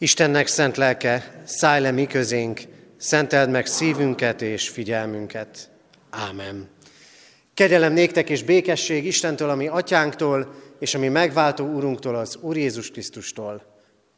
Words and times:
Istennek 0.00 0.46
szent 0.46 0.76
lelke, 0.76 1.42
szállj 1.44 1.82
le 1.82 1.90
mi 1.90 2.06
közénk, 2.06 2.60
szenteld 2.96 3.50
meg 3.50 3.66
szívünket 3.66 4.42
és 4.42 4.68
figyelmünket. 4.68 5.70
Ámen. 6.10 6.68
Kegyelem 7.54 7.92
néktek 7.92 8.30
és 8.30 8.42
békesség 8.42 9.04
Istentől, 9.04 9.50
ami 9.50 9.66
atyánktól, 9.66 10.54
és 10.78 10.94
ami 10.94 11.08
megváltó 11.08 11.66
úrunktól, 11.66 12.14
az 12.14 12.36
Úr 12.40 12.56
Jézus 12.56 12.90
Krisztustól. 12.90 13.62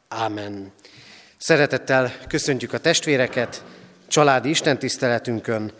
Ámen. 0.07 0.71
Szeretettel 1.37 2.13
köszöntjük 2.27 2.73
a 2.73 2.79
testvéreket 2.79 3.63
családi 4.07 4.49
istentiszteletünkön. 4.49 5.71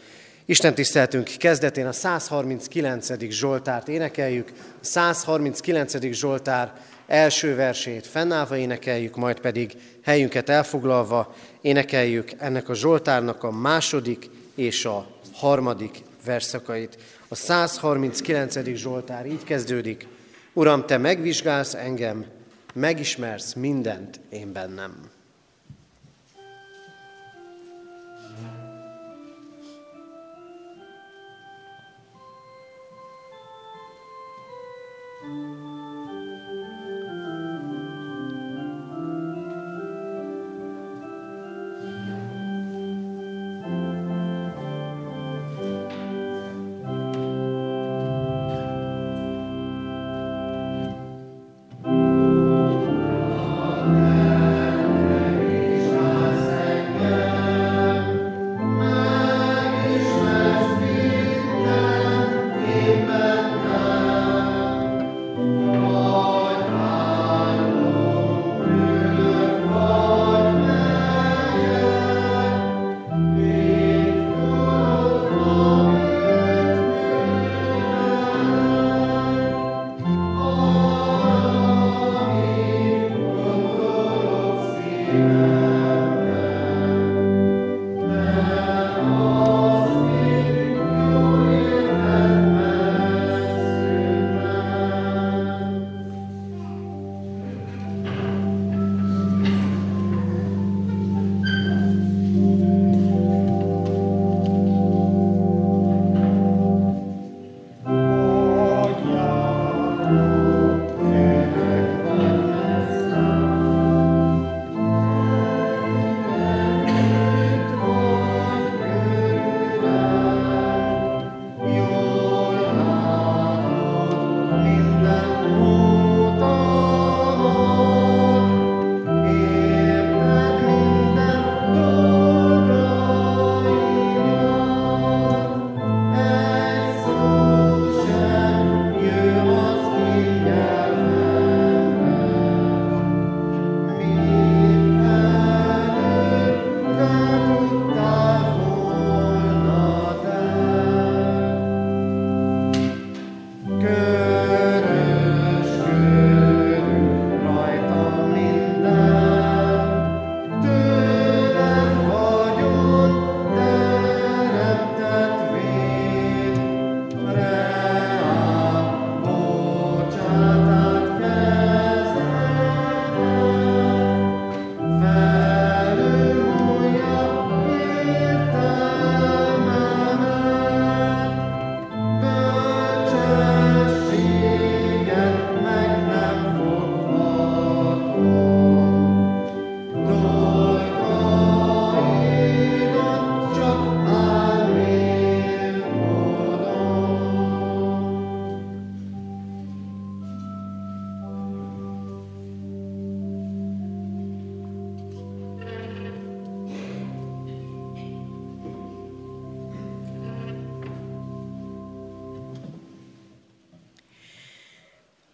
Istentiszteletünk 0.45 1.29
kezdetén 1.37 1.87
a 1.87 1.91
139. 1.91 3.07
Zsoltárt 3.29 3.87
énekeljük. 3.87 4.51
A 4.81 4.85
139. 4.85 6.11
Zsoltár 6.11 6.73
első 7.11 7.55
versét 7.55 8.07
fennállva 8.07 8.57
énekeljük, 8.57 9.15
majd 9.15 9.39
pedig 9.39 9.71
helyünket 10.03 10.49
elfoglalva 10.49 11.35
énekeljük 11.61 12.31
ennek 12.37 12.69
a 12.69 12.73
Zsoltárnak 12.73 13.43
a 13.43 13.51
második 13.51 14.29
és 14.55 14.85
a 14.85 15.07
harmadik 15.33 16.01
verszakait. 16.25 16.97
A 17.27 17.35
139. 17.35 18.75
Zsoltár 18.75 19.25
így 19.25 19.43
kezdődik. 19.43 20.07
Uram, 20.53 20.85
Te 20.85 20.97
megvizsgálsz 20.97 21.73
engem, 21.73 22.25
megismersz 22.73 23.53
mindent 23.53 24.19
én 24.29 24.53
bennem. 24.53 25.09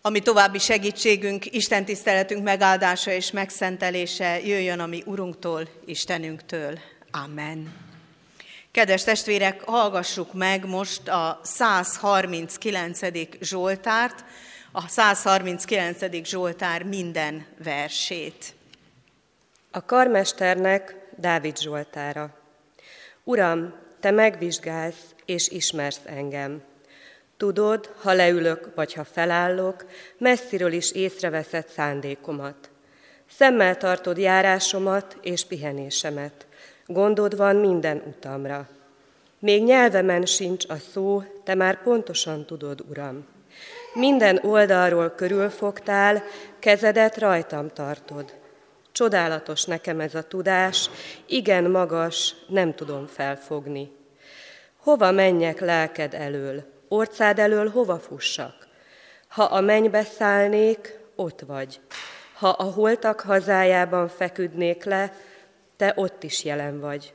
Ami 0.07 0.19
további 0.19 0.57
segítségünk, 0.59 1.45
Isten 1.45 1.85
tiszteletünk 1.85 2.43
megáldása 2.43 3.11
és 3.11 3.31
megszentelése 3.31 4.41
jöjjön 4.41 4.79
a 4.79 4.85
mi 4.85 5.03
Urunktól, 5.05 5.67
Istenünktől. 5.85 6.79
Amen. 7.11 7.75
Kedves 8.71 9.03
testvérek, 9.03 9.63
hallgassuk 9.63 10.33
meg 10.33 10.65
most 10.65 11.07
a 11.07 11.39
139. 11.43 12.99
Zsoltárt, 13.41 14.23
a 14.71 14.87
139. 14.87 16.25
Zsoltár 16.25 16.83
minden 16.83 17.45
versét. 17.63 18.55
A 19.71 19.85
karmesternek 19.85 20.95
Dávid 21.17 21.57
Zsoltára. 21.59 22.37
Uram, 23.23 23.73
te 23.99 24.11
megvizsgálsz 24.11 25.15
és 25.25 25.49
ismersz 25.49 26.01
engem. 26.05 26.61
Tudod, 27.37 27.89
ha 28.01 28.13
leülök 28.13 28.69
vagy 28.75 28.93
ha 28.93 29.03
felállok, 29.03 29.85
messziről 30.17 30.71
is 30.71 30.91
észreveszed 30.91 31.67
szándékomat. 31.67 32.69
Szemmel 33.29 33.77
tartod 33.77 34.17
járásomat 34.17 35.17
és 35.21 35.45
pihenésemet. 35.45 36.47
Gondod 36.85 37.37
van 37.37 37.55
minden 37.55 38.03
utamra. 38.07 38.67
Még 39.39 39.63
nyelvemen 39.63 40.25
sincs 40.25 40.65
a 40.69 40.75
szó, 40.91 41.23
te 41.43 41.55
már 41.55 41.83
pontosan 41.83 42.45
tudod, 42.45 42.83
Uram. 42.89 43.25
Minden 43.93 44.39
oldalról 44.43 45.09
körülfogtál, 45.09 46.23
kezedet 46.59 47.17
rajtam 47.17 47.69
tartod. 47.69 48.35
Csodálatos 48.91 49.63
nekem 49.63 49.99
ez 49.99 50.15
a 50.15 50.23
tudás, 50.23 50.89
igen 51.25 51.63
magas, 51.63 52.35
nem 52.47 52.73
tudom 52.73 53.07
felfogni. 53.07 53.91
Hova 54.77 55.11
menjek 55.11 55.59
lelked 55.59 56.13
elől? 56.13 56.75
Orcád 56.87 57.39
elől 57.39 57.69
hova 57.69 57.99
fussak? 57.99 58.67
Ha 59.27 59.43
a 59.43 59.61
mennybe 59.61 60.03
szállnék, 60.03 60.99
ott 61.15 61.41
vagy. 61.47 61.79
Ha 62.33 62.49
a 62.49 62.63
holtak 62.63 63.19
hazájában 63.19 64.07
feküdnék 64.07 64.83
le, 64.83 65.13
te 65.75 65.93
ott 65.95 66.23
is 66.23 66.43
jelen 66.43 66.79
vagy. 66.79 67.13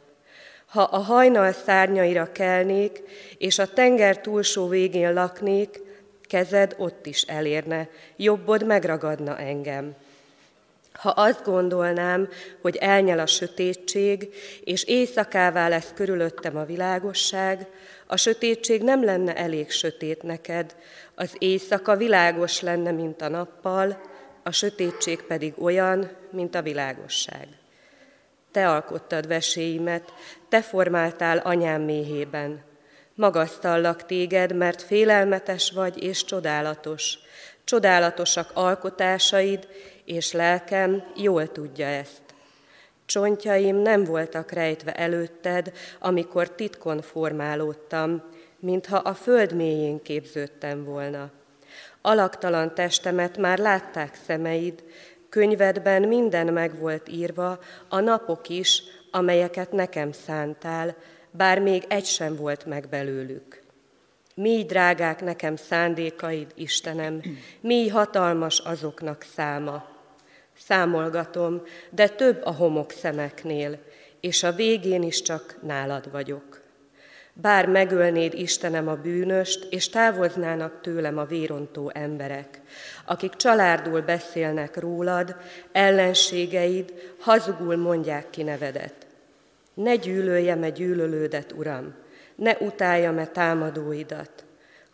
Ha 0.67 0.83
a 0.83 0.99
hajnal 0.99 1.53
szárnyaira 1.53 2.33
kelnék, 2.33 3.03
és 3.39 3.59
a 3.59 3.73
tenger 3.73 4.19
túlsó 4.19 4.69
végén 4.69 5.13
laknék, 5.13 5.81
kezed 6.23 6.75
ott 6.79 7.07
is 7.07 7.23
elérne, 7.23 7.89
jobbod 8.17 8.67
megragadna 8.67 9.39
engem. 9.39 9.95
Ha 10.93 11.09
azt 11.09 11.45
gondolnám, 11.45 12.29
hogy 12.61 12.77
elnyel 12.77 13.19
a 13.19 13.27
sötétség, 13.27 14.35
és 14.65 14.85
éjszakává 14.85 15.69
lesz 15.69 15.93
körülöttem 15.95 16.57
a 16.57 16.65
világosság, 16.65 17.67
a 18.07 18.17
sötétség 18.17 18.83
nem 18.83 19.05
lenne 19.05 19.37
elég 19.37 19.71
sötét 19.71 20.23
neked, 20.23 20.77
az 21.15 21.35
éjszaka 21.39 21.97
világos 21.97 22.61
lenne, 22.61 22.91
mint 22.91 23.23
a 23.23 23.29
nappal, 23.29 24.01
a 24.43 24.51
sötétség 24.51 25.23
pedig 25.23 25.55
olyan, 25.63 26.11
mint 26.31 26.55
a 26.55 26.63
világosság. 26.63 27.49
Te 28.53 28.69
alkottad 28.69 29.27
veséimet, 29.27 30.13
te 30.49 30.63
formáltál 30.63 31.39
anyám 31.39 31.83
méhében. 31.83 32.65
Magasztallak 33.15 34.07
téged, 34.07 34.55
mert 34.57 34.83
félelmetes 34.83 35.71
vagy 35.71 36.03
és 36.03 36.25
csodálatos. 36.25 37.19
Csodálatosak 37.65 38.51
alkotásaid, 38.55 39.69
és 40.05 40.33
lelkem 40.33 41.05
jól 41.17 41.53
tudja 41.53 41.87
ezt. 41.87 42.23
Csontjaim 43.07 43.77
nem 43.77 44.05
voltak 44.05 44.51
rejtve 44.51 44.93
előtted, 44.93 45.73
amikor 46.01 46.51
titkon 46.51 47.03
formálódtam, 47.03 48.23
mintha 48.59 48.97
a 48.97 49.15
föld 49.15 49.55
mélyén 49.55 50.03
képződtem 50.03 50.85
volna. 50.85 51.31
Alaktalan 52.01 52.75
testemet 52.75 53.39
már 53.39 53.59
látták 53.59 54.19
szemeid, 54.27 54.85
könyvedben 55.29 56.03
minden 56.03 56.53
meg 56.53 56.79
volt 56.79 57.09
írva, 57.09 57.59
a 57.89 58.01
napok 58.01 58.49
is, 58.49 58.83
amelyeket 59.11 59.73
nekem 59.73 60.13
szántál, 60.13 60.97
bár 61.31 61.59
még 61.59 61.85
egy 61.89 62.05
sem 62.05 62.37
volt 62.37 62.67
meg 62.67 62.89
belőlük. 62.89 63.63
Mi 64.35 64.65
drágák 64.65 65.23
nekem 65.23 65.57
szándékaid, 65.57 66.53
Istenem, 66.55 67.21
mi 67.61 67.89
hatalmas 67.89 68.59
azoknak 68.59 69.27
száma. 69.35 69.92
Számolgatom, 70.67 71.63
de 71.91 72.09
több 72.09 72.45
a 72.45 72.51
homok 72.51 72.91
szemeknél, 72.91 73.79
és 74.21 74.43
a 74.43 74.53
végén 74.53 75.03
is 75.03 75.23
csak 75.23 75.57
nálad 75.63 76.11
vagyok. 76.11 76.61
Bár 77.33 77.67
megölnéd 77.67 78.35
Istenem 78.35 78.89
a 78.89 78.95
bűnöst, 78.95 79.67
és 79.71 79.89
távoznának 79.89 80.81
tőlem 80.81 81.19
a 81.19 81.25
vérontó 81.25 81.91
emberek, 81.95 82.61
akik 83.05 83.35
csalárdul 83.35 84.01
beszélnek 84.01 84.77
rólad, 84.77 85.37
ellenségeid, 85.73 87.15
hazugul 87.19 87.77
mondják 87.77 88.31
ki 88.31 88.43
nevedet. 88.43 89.07
Ne 89.75 89.97
gyűlöljem-e 89.97 90.71
gyűlölődet, 90.71 91.53
Uram, 91.53 91.95
ne 92.35 92.57
utáljam-e 92.57 93.27
támadóidat. 93.27 94.45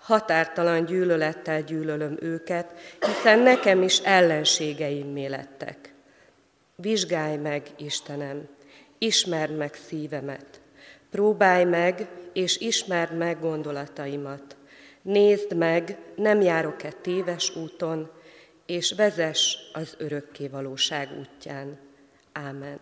Határtalan 0.09 0.85
gyűlölettel 0.85 1.63
gyűlölöm 1.63 2.17
őket, 2.21 2.67
hiszen 3.01 3.39
nekem 3.39 3.83
is 3.83 3.99
ellenségeimmé 3.99 5.27
lettek. 5.27 5.93
Vizsgálj 6.77 7.37
meg, 7.37 7.63
Istenem, 7.77 8.49
ismerd 8.99 9.57
meg 9.57 9.75
szívemet, 9.75 10.61
próbálj 11.11 11.65
meg, 11.65 12.09
és 12.33 12.59
ismerd 12.59 13.17
meg 13.17 13.41
gondolataimat. 13.41 14.57
Nézd 15.03 15.57
meg, 15.57 15.99
nem 16.17 16.41
járok-e 16.41 16.91
téves 16.91 17.57
úton, 17.57 18.11
és 18.67 18.93
vezess 18.97 19.57
az 19.73 19.95
örökké 19.99 20.47
valóság 20.47 21.09
útján. 21.19 21.79
Ámen. 22.33 22.79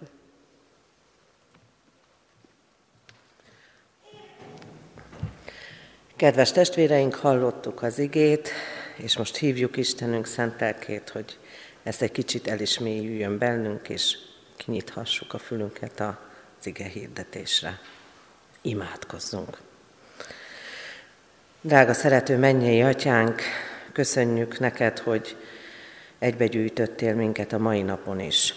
Kedves 6.17 6.53
testvéreink, 6.53 7.15
hallottuk 7.15 7.83
az 7.83 7.99
igét, 7.99 8.51
és 8.97 9.17
most 9.17 9.37
hívjuk 9.37 9.77
Istenünk 9.77 10.27
szentelkét, 10.27 11.09
hogy 11.09 11.39
ezt 11.83 12.03
egy 12.03 12.13
kicsit 12.13 12.49
el 12.49 12.61
is 12.61 12.79
mélyüljön 12.79 13.39
bennünk, 13.39 13.89
és 13.89 14.19
kinyithassuk 14.57 15.35
a 15.35 15.39
fülünket 15.39 16.01
az 16.01 16.67
ige 16.67 16.85
hirdetésre. 16.85 17.81
Imádkozzunk! 18.63 19.59
Drága 21.61 21.93
szerető 21.93 22.37
mennyei 22.37 22.83
atyánk, 22.83 23.43
köszönjük 23.93 24.59
neked, 24.59 24.99
hogy 24.99 25.37
egybegyűjtöttél 26.19 27.15
minket 27.15 27.53
a 27.53 27.59
mai 27.59 27.83
napon 27.83 28.21
is. 28.21 28.55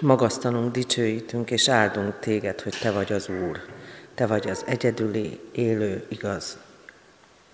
Magasztalunk, 0.00 0.72
dicsőítünk 0.72 1.50
és 1.50 1.68
áldunk 1.68 2.18
téged, 2.18 2.60
hogy 2.60 2.78
te 2.80 2.90
vagy 2.90 3.12
az 3.12 3.28
Úr, 3.28 3.75
te 4.16 4.26
vagy 4.26 4.50
az 4.50 4.62
egyedüli, 4.66 5.40
élő, 5.52 6.04
igaz 6.08 6.58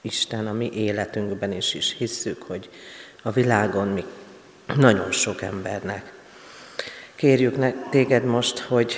Isten 0.01 0.47
a 0.47 0.53
mi 0.53 0.71
életünkben 0.75 1.53
is, 1.53 1.75
is 1.75 1.95
hisszük, 1.99 2.43
hogy 2.43 2.71
a 3.23 3.31
világon 3.31 3.89
mi 3.89 4.05
nagyon 4.77 5.13
sok 5.13 5.43
embernek. 5.43 6.13
Kérjük 7.15 7.57
ne, 7.57 7.73
téged 7.91 8.25
most, 8.25 8.59
hogy 8.59 8.95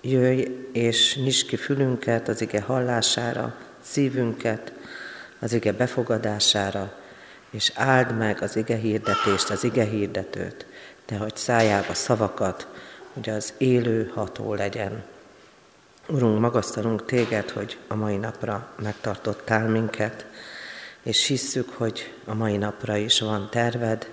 jöjj 0.00 0.44
és 0.72 1.16
nyisd 1.16 1.48
ki 1.48 1.56
fülünket 1.56 2.28
az 2.28 2.40
ige 2.40 2.60
hallására, 2.60 3.54
szívünket 3.82 4.72
az 5.38 5.52
ige 5.52 5.72
befogadására, 5.72 6.98
és 7.50 7.72
áld 7.74 8.16
meg 8.16 8.42
az 8.42 8.56
ige 8.56 8.76
hirdetést, 8.76 9.50
az 9.50 9.64
ige 9.64 9.84
hirdetőt, 9.84 10.66
te 11.04 11.16
hogy 11.16 11.36
szájába 11.36 11.94
szavakat, 11.94 12.66
hogy 13.12 13.28
az 13.28 13.52
élő 13.58 14.10
ható 14.14 14.54
legyen. 14.54 15.04
Urunk, 16.08 16.40
magasztalunk 16.40 17.04
téged, 17.04 17.50
hogy 17.50 17.78
a 17.88 17.94
mai 17.94 18.16
napra 18.16 18.68
megtartottál 18.82 19.68
minket, 19.68 20.26
és 21.02 21.26
hisszük, 21.26 21.68
hogy 21.68 22.12
a 22.24 22.34
mai 22.34 22.56
napra 22.56 22.96
is 22.96 23.20
van 23.20 23.48
terved, 23.50 24.10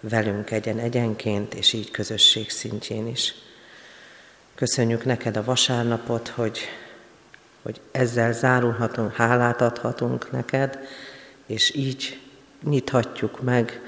velünk 0.00 0.50
egyen 0.50 0.78
egyenként, 0.78 1.54
és 1.54 1.72
így 1.72 1.90
közösség 1.90 2.50
szintjén 2.50 3.06
is. 3.06 3.34
Köszönjük 4.54 5.04
neked 5.04 5.36
a 5.36 5.44
vasárnapot, 5.44 6.28
hogy, 6.28 6.58
hogy 7.62 7.80
ezzel 7.90 8.32
zárulhatunk, 8.32 9.14
hálát 9.14 9.60
adhatunk 9.60 10.30
neked, 10.30 10.78
és 11.46 11.74
így 11.74 12.20
nyithatjuk 12.62 13.42
meg 13.42 13.80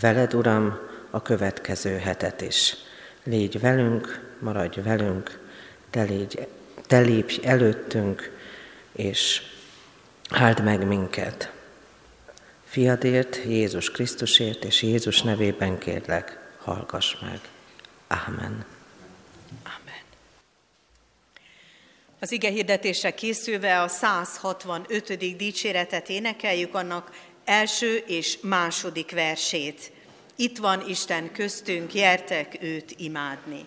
veled, 0.00 0.34
Uram, 0.34 0.78
a 1.10 1.22
következő 1.22 1.96
hetet 1.96 2.40
is. 2.40 2.76
Légy 3.24 3.60
velünk, 3.60 4.34
maradj 4.38 4.80
velünk, 4.80 5.38
te, 5.90 6.02
légy, 6.02 6.48
te 6.90 6.98
lépj 6.98 7.46
előttünk, 7.46 8.38
és 8.92 9.42
áld 10.30 10.62
meg 10.62 10.86
minket. 10.86 11.52
Fiadért, 12.64 13.40
Jézus 13.44 13.90
Krisztusért 13.90 14.64
és 14.64 14.82
Jézus 14.82 15.22
nevében 15.22 15.78
kérlek, 15.78 16.38
hallgass 16.58 17.16
meg. 17.20 17.40
Amen. 18.08 18.64
Az 22.20 22.32
ige 22.32 22.50
hirdetésre 22.50 23.14
készülve 23.14 23.80
a 23.80 23.88
165. 23.88 25.36
dicséretet 25.36 26.08
énekeljük, 26.08 26.74
annak 26.74 27.10
első 27.44 27.96
és 28.06 28.38
második 28.42 29.10
versét. 29.10 29.92
Itt 30.36 30.58
van 30.58 30.88
Isten 30.88 31.32
köztünk, 31.32 31.92
gyertek 31.92 32.58
őt 32.60 32.94
imádni. 32.96 33.66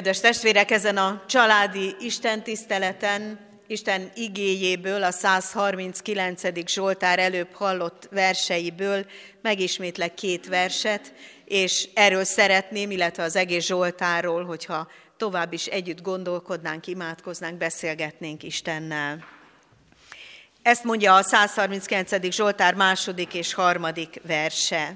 Kedves 0.00 0.20
testvérek, 0.20 0.70
ezen 0.70 0.96
a 0.96 1.22
családi 1.26 1.96
istentiszteleten, 2.00 3.38
Isten 3.66 4.10
igéjéből, 4.14 5.02
a 5.02 5.10
139. 5.10 6.68
Zsoltár 6.70 7.18
előbb 7.18 7.52
hallott 7.52 8.08
verseiből 8.10 9.06
megismétlek 9.42 10.14
két 10.14 10.48
verset, 10.48 11.12
és 11.44 11.88
erről 11.94 12.24
szeretném, 12.24 12.90
illetve 12.90 13.22
az 13.22 13.36
egész 13.36 13.66
Zsoltáról, 13.66 14.44
hogyha 14.44 14.88
tovább 15.16 15.52
is 15.52 15.66
együtt 15.66 16.02
gondolkodnánk, 16.02 16.86
imádkoznánk, 16.86 17.58
beszélgetnénk 17.58 18.42
Istennel. 18.42 19.24
Ezt 20.62 20.84
mondja 20.84 21.14
a 21.14 21.22
139. 21.22 22.32
Zsoltár 22.32 22.74
második 22.74 23.34
és 23.34 23.54
harmadik 23.54 24.20
verse. 24.26 24.94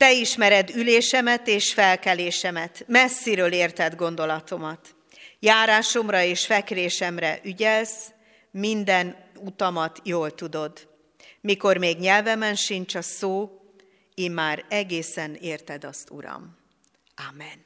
Te 0.00 0.12
ismered 0.12 0.70
ülésemet 0.70 1.48
és 1.48 1.72
felkelésemet, 1.72 2.84
messziről 2.86 3.52
érted 3.52 3.94
gondolatomat. 3.94 4.94
Járásomra 5.38 6.22
és 6.22 6.46
fekrésemre 6.46 7.40
ügyelsz, 7.42 8.12
minden 8.50 9.16
utamat 9.36 10.00
jól 10.04 10.34
tudod. 10.34 10.88
Mikor 11.40 11.76
még 11.76 11.98
nyelvemen 11.98 12.54
sincs 12.54 12.94
a 12.94 13.02
szó, 13.02 13.60
immár 14.14 14.64
egészen 14.68 15.34
érted 15.34 15.84
azt, 15.84 16.10
Uram. 16.10 16.56
Amen. 17.30 17.64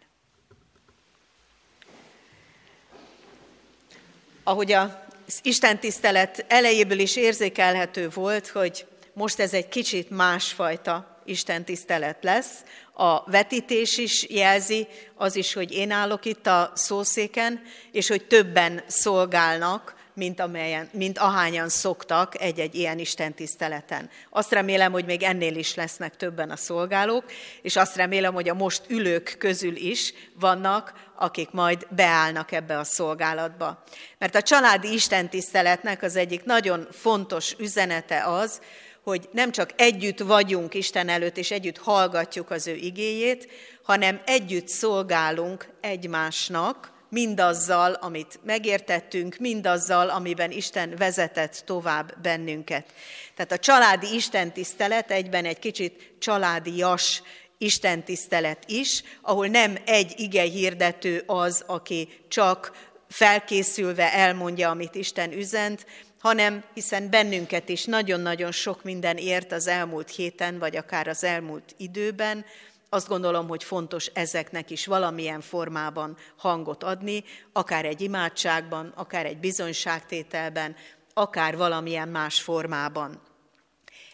Ahogy 4.44 4.72
az 4.72 5.38
Isten 5.42 5.78
tisztelet 5.78 6.44
elejéből 6.48 6.98
is 6.98 7.16
érzékelhető 7.16 8.08
volt, 8.08 8.48
hogy 8.48 8.86
most 9.12 9.40
ez 9.40 9.52
egy 9.52 9.68
kicsit 9.68 10.10
másfajta 10.10 11.13
Isten 11.24 11.64
tisztelet 11.64 12.18
lesz. 12.20 12.64
A 12.92 13.30
vetítés 13.30 13.98
is 13.98 14.28
jelzi, 14.28 14.86
az 15.14 15.36
is, 15.36 15.52
hogy 15.52 15.72
én 15.72 15.90
állok 15.90 16.24
itt 16.24 16.46
a 16.46 16.72
szószéken, 16.74 17.62
és 17.92 18.08
hogy 18.08 18.26
többen 18.26 18.82
szolgálnak, 18.86 19.94
mint, 20.14 20.40
amelyen, 20.40 20.88
mint 20.92 21.18
ahányan 21.18 21.68
szoktak 21.68 22.40
egy-egy 22.40 22.74
ilyen 22.74 22.98
Isten 22.98 23.34
tiszteleten. 23.34 24.10
Azt 24.30 24.52
remélem, 24.52 24.92
hogy 24.92 25.04
még 25.04 25.22
ennél 25.22 25.56
is 25.56 25.74
lesznek 25.74 26.16
többen 26.16 26.50
a 26.50 26.56
szolgálók, 26.56 27.24
és 27.62 27.76
azt 27.76 27.96
remélem, 27.96 28.34
hogy 28.34 28.48
a 28.48 28.54
most 28.54 28.82
ülők 28.88 29.34
közül 29.38 29.76
is 29.76 30.14
vannak, 30.40 30.92
akik 31.16 31.50
majd 31.50 31.86
beállnak 31.90 32.52
ebbe 32.52 32.78
a 32.78 32.84
szolgálatba. 32.84 33.82
Mert 34.18 34.34
a 34.34 34.42
családi 34.42 34.92
Isten 34.92 35.30
tiszteletnek 35.30 36.02
az 36.02 36.16
egyik 36.16 36.44
nagyon 36.44 36.88
fontos 36.90 37.54
üzenete 37.58 38.24
az, 38.24 38.60
hogy 39.04 39.28
nem 39.32 39.52
csak 39.52 39.70
együtt 39.76 40.18
vagyunk 40.18 40.74
Isten 40.74 41.08
előtt, 41.08 41.36
és 41.36 41.50
együtt 41.50 41.78
hallgatjuk 41.78 42.50
az 42.50 42.66
ő 42.66 42.74
igéjét, 42.74 43.48
hanem 43.82 44.20
együtt 44.24 44.68
szolgálunk 44.68 45.68
egymásnak, 45.80 46.92
mindazzal, 47.08 47.92
amit 47.92 48.40
megértettünk, 48.44 49.36
mindazzal, 49.36 50.08
amiben 50.08 50.50
Isten 50.50 50.94
vezetett 50.96 51.62
tovább 51.66 52.20
bennünket. 52.22 52.92
Tehát 53.34 53.52
a 53.52 53.58
családi 53.58 54.14
Isten 54.14 54.52
tisztelet 54.52 55.10
egyben 55.10 55.44
egy 55.44 55.58
kicsit 55.58 56.12
családias 56.18 57.22
Isten 57.58 58.04
tisztelet 58.04 58.64
is, 58.66 59.02
ahol 59.22 59.46
nem 59.46 59.76
egy 59.86 60.14
ige 60.16 60.42
hirdető 60.42 61.22
az, 61.26 61.64
aki 61.66 62.08
csak 62.28 62.72
felkészülve 63.08 64.12
elmondja, 64.12 64.70
amit 64.70 64.94
Isten 64.94 65.32
üzent, 65.32 65.86
hanem 66.24 66.64
hiszen 66.74 67.10
bennünket 67.10 67.68
is 67.68 67.84
nagyon-nagyon 67.84 68.52
sok 68.52 68.82
minden 68.82 69.16
ért 69.16 69.52
az 69.52 69.66
elmúlt 69.66 70.10
héten, 70.10 70.58
vagy 70.58 70.76
akár 70.76 71.08
az 71.08 71.24
elmúlt 71.24 71.74
időben, 71.76 72.44
azt 72.88 73.08
gondolom, 73.08 73.48
hogy 73.48 73.64
fontos 73.64 74.06
ezeknek 74.06 74.70
is 74.70 74.86
valamilyen 74.86 75.40
formában 75.40 76.16
hangot 76.36 76.82
adni, 76.82 77.24
akár 77.52 77.84
egy 77.84 78.00
imádságban, 78.00 78.92
akár 78.96 79.26
egy 79.26 79.38
bizonyságtételben, 79.38 80.76
akár 81.14 81.56
valamilyen 81.56 82.08
más 82.08 82.40
formában. 82.40 83.20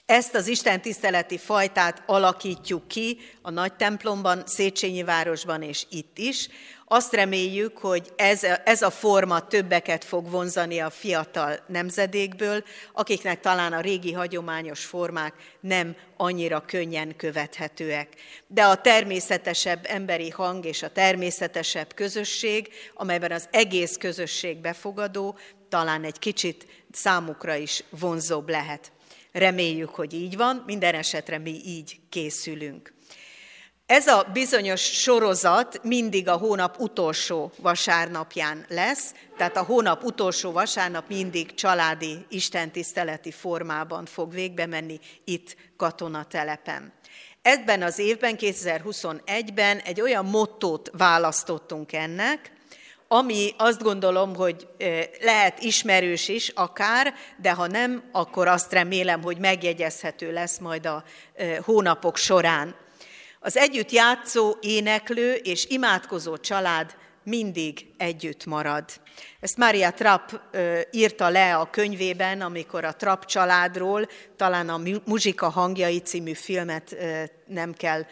Ezt 0.07 0.35
az 0.35 0.47
Isten 0.47 0.81
tiszteleti 0.81 1.39
fajtát 1.39 2.03
alakítjuk 2.07 2.89
ki 2.89 3.19
a 3.43 3.51
nagy 3.51 3.73
templomban, 3.73 4.43
Széchenyi 4.47 5.03
városban 5.03 5.63
és 5.63 5.87
itt 5.91 6.19
is, 6.19 6.49
azt 6.93 7.13
reméljük, 7.13 7.79
hogy 7.79 8.13
ez, 8.17 8.43
ez 8.65 8.83
a 8.83 8.91
forma 8.91 9.47
többeket 9.47 10.05
fog 10.05 10.31
vonzani 10.31 10.79
a 10.79 10.91
fiatal 10.91 11.59
nemzedékből, 11.67 12.65
akiknek 12.93 13.41
talán 13.41 13.73
a 13.73 13.81
régi 13.81 14.13
hagyományos 14.13 14.85
formák 14.85 15.35
nem 15.61 15.97
annyira 16.17 16.65
könnyen 16.67 17.17
követhetőek. 17.17 18.09
De 18.47 18.65
a 18.65 18.81
természetesebb 18.81 19.87
emberi 19.89 20.31
hang 20.31 20.65
és 20.65 20.83
a 20.83 20.93
természetesebb 20.93 21.95
közösség, 21.95 22.69
amelyben 22.95 23.33
az 23.33 23.49
egész 23.51 23.97
közösség 23.97 24.57
befogadó, 24.57 25.39
talán 25.69 26.05
egy 26.05 26.19
kicsit 26.19 26.67
számukra 26.93 27.55
is 27.55 27.85
vonzóbb 27.91 28.49
lehet. 28.49 28.93
Reméljük, 29.33 29.91
hogy 29.91 30.15
így 30.15 30.37
van, 30.37 30.63
minden 30.67 30.95
esetre 30.95 31.39
mi 31.39 31.61
így 31.65 32.01
készülünk. 32.09 32.99
Ez 33.91 34.07
a 34.07 34.27
bizonyos 34.33 34.81
sorozat 34.81 35.81
mindig 35.83 36.29
a 36.29 36.37
hónap 36.37 36.79
utolsó 36.79 37.53
vasárnapján 37.57 38.65
lesz, 38.69 39.15
tehát 39.37 39.57
a 39.57 39.63
hónap 39.63 40.05
utolsó 40.05 40.53
vasárnap 40.53 41.09
mindig 41.09 41.55
családi 41.55 42.27
istentiszteleti 42.29 43.31
formában 43.31 44.07
fog 44.07 44.33
végbe 44.33 44.67
menni 44.67 44.99
itt 45.25 45.57
katonatelepen. 45.77 46.93
Ebben 47.43 47.83
az 47.83 47.99
évben, 47.99 48.37
2021-ben 48.39 49.79
egy 49.79 50.01
olyan 50.01 50.25
mottót 50.25 50.91
választottunk 50.93 51.93
ennek, 51.93 52.53
ami 53.09 53.55
azt 53.57 53.83
gondolom, 53.83 54.35
hogy 54.35 54.69
lehet 55.21 55.63
ismerős 55.63 56.29
is 56.29 56.49
akár, 56.49 57.15
de 57.37 57.53
ha 57.53 57.67
nem, 57.67 58.03
akkor 58.13 58.49
azt 58.49 58.73
remélem, 58.73 59.23
hogy 59.23 59.39
megjegyezhető 59.39 60.33
lesz 60.33 60.59
majd 60.59 60.87
a 60.87 61.05
hónapok 61.65 62.17
során. 62.17 62.89
Az 63.43 63.57
együtt 63.57 63.91
játszó, 63.91 64.57
éneklő 64.61 65.35
és 65.35 65.67
imádkozó 65.67 66.37
család 66.37 66.97
mindig 67.23 67.87
együtt 67.97 68.47
marad. 68.47 68.85
Ezt 69.41 69.57
Mária 69.57 69.91
Trapp 69.91 70.31
írta 70.91 71.29
le 71.29 71.57
a 71.57 71.71
könyvében, 71.71 72.41
amikor 72.41 72.85
a 72.85 72.97
Trapp 72.97 73.23
családról, 73.23 74.09
talán 74.37 74.69
a 74.69 74.81
Muzsika 75.05 75.49
hangjai 75.49 75.99
című 75.99 76.33
filmet 76.33 76.97
nem 77.47 77.73
kell 77.75 78.07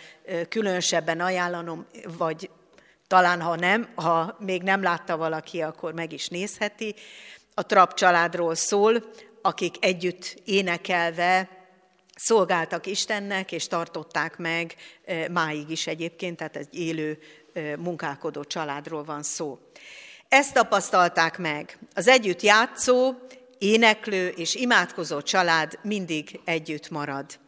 különösebben 0.49 1.21
ajánlanom, 1.21 1.87
vagy 2.19 2.51
talán 3.07 3.41
ha 3.41 3.57
nem, 3.57 3.89
ha 3.95 4.37
még 4.39 4.63
nem 4.63 4.83
látta 4.83 5.17
valaki, 5.17 5.63
akkor 5.63 5.93
meg 5.93 6.13
is 6.13 6.29
nézheti. 6.29 6.95
A 7.55 7.67
Trapp 7.67 7.93
családról 7.93 8.55
szól, 8.55 9.05
akik 9.43 9.85
együtt 9.85 10.37
énekelve 10.45 11.49
szolgáltak 12.19 12.87
Istennek, 12.87 13.53
és 13.53 13.67
tartották 13.67 14.37
meg 14.37 14.75
máig 15.31 15.71
is 15.71 15.87
egyébként, 15.87 16.37
tehát 16.37 16.57
egy 16.57 16.79
élő 16.79 17.19
munkálkodó 17.79 18.45
családról 18.45 19.05
van 19.05 19.23
szó. 19.23 19.59
Ezt 20.29 20.55
tapasztalták 20.55 21.39
meg. 21.39 21.79
Az 21.95 22.09
együtt 22.09 22.43
játszó, 22.43 23.15
éneklő 23.59 24.29
és 24.29 24.55
imádkozó 24.55 25.23
család 25.23 25.79
mindig 25.83 26.41
együtt 26.45 26.91
marad. 26.91 27.39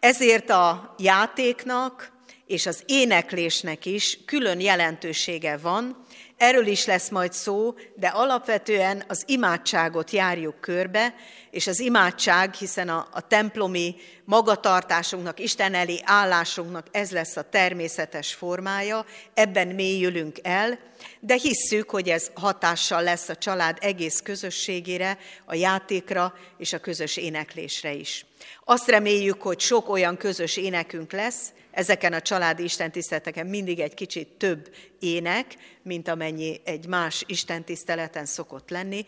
Ezért 0.00 0.50
a 0.50 0.94
játéknak 0.98 2.12
és 2.46 2.66
az 2.66 2.82
éneklésnek 2.86 3.86
is 3.86 4.18
külön 4.24 4.60
jelentősége 4.60 5.56
van, 5.56 6.04
Erről 6.36 6.66
is 6.66 6.86
lesz 6.86 7.08
majd 7.08 7.32
szó, 7.32 7.74
de 7.94 8.06
alapvetően 8.06 9.04
az 9.08 9.22
imádságot 9.26 10.10
járjuk 10.10 10.60
körbe, 10.60 11.14
és 11.50 11.66
az 11.66 11.80
imádság, 11.80 12.54
hiszen 12.54 12.88
a, 12.88 13.06
a 13.12 13.26
templomi 13.26 13.96
magatartásunknak, 14.24 15.40
Isten 15.40 15.74
elé 15.74 16.00
állásunknak 16.04 16.86
ez 16.90 17.10
lesz 17.10 17.36
a 17.36 17.48
természetes 17.48 18.34
formája, 18.34 19.04
ebben 19.34 19.68
mélyülünk 19.68 20.38
el, 20.42 20.78
de 21.20 21.34
hisszük, 21.34 21.90
hogy 21.90 22.08
ez 22.08 22.30
hatással 22.34 23.02
lesz 23.02 23.28
a 23.28 23.36
család 23.36 23.78
egész 23.80 24.20
közösségére, 24.20 25.18
a 25.44 25.54
játékra 25.54 26.34
és 26.58 26.72
a 26.72 26.78
közös 26.78 27.16
éneklésre 27.16 27.92
is. 27.92 28.26
Azt 28.64 28.88
reméljük, 28.88 29.42
hogy 29.42 29.60
sok 29.60 29.88
olyan 29.88 30.16
közös 30.16 30.56
énekünk 30.56 31.12
lesz, 31.12 31.52
ezeken 31.74 32.12
a 32.12 32.20
családi 32.20 32.62
istentiszteleteken 32.62 33.46
mindig 33.46 33.80
egy 33.80 33.94
kicsit 33.94 34.28
több 34.28 34.74
ének, 34.98 35.56
mint 35.82 36.08
amennyi 36.08 36.60
egy 36.64 36.86
más 36.86 37.24
istentiszteleten 37.26 38.26
szokott 38.26 38.70
lenni, 38.70 39.04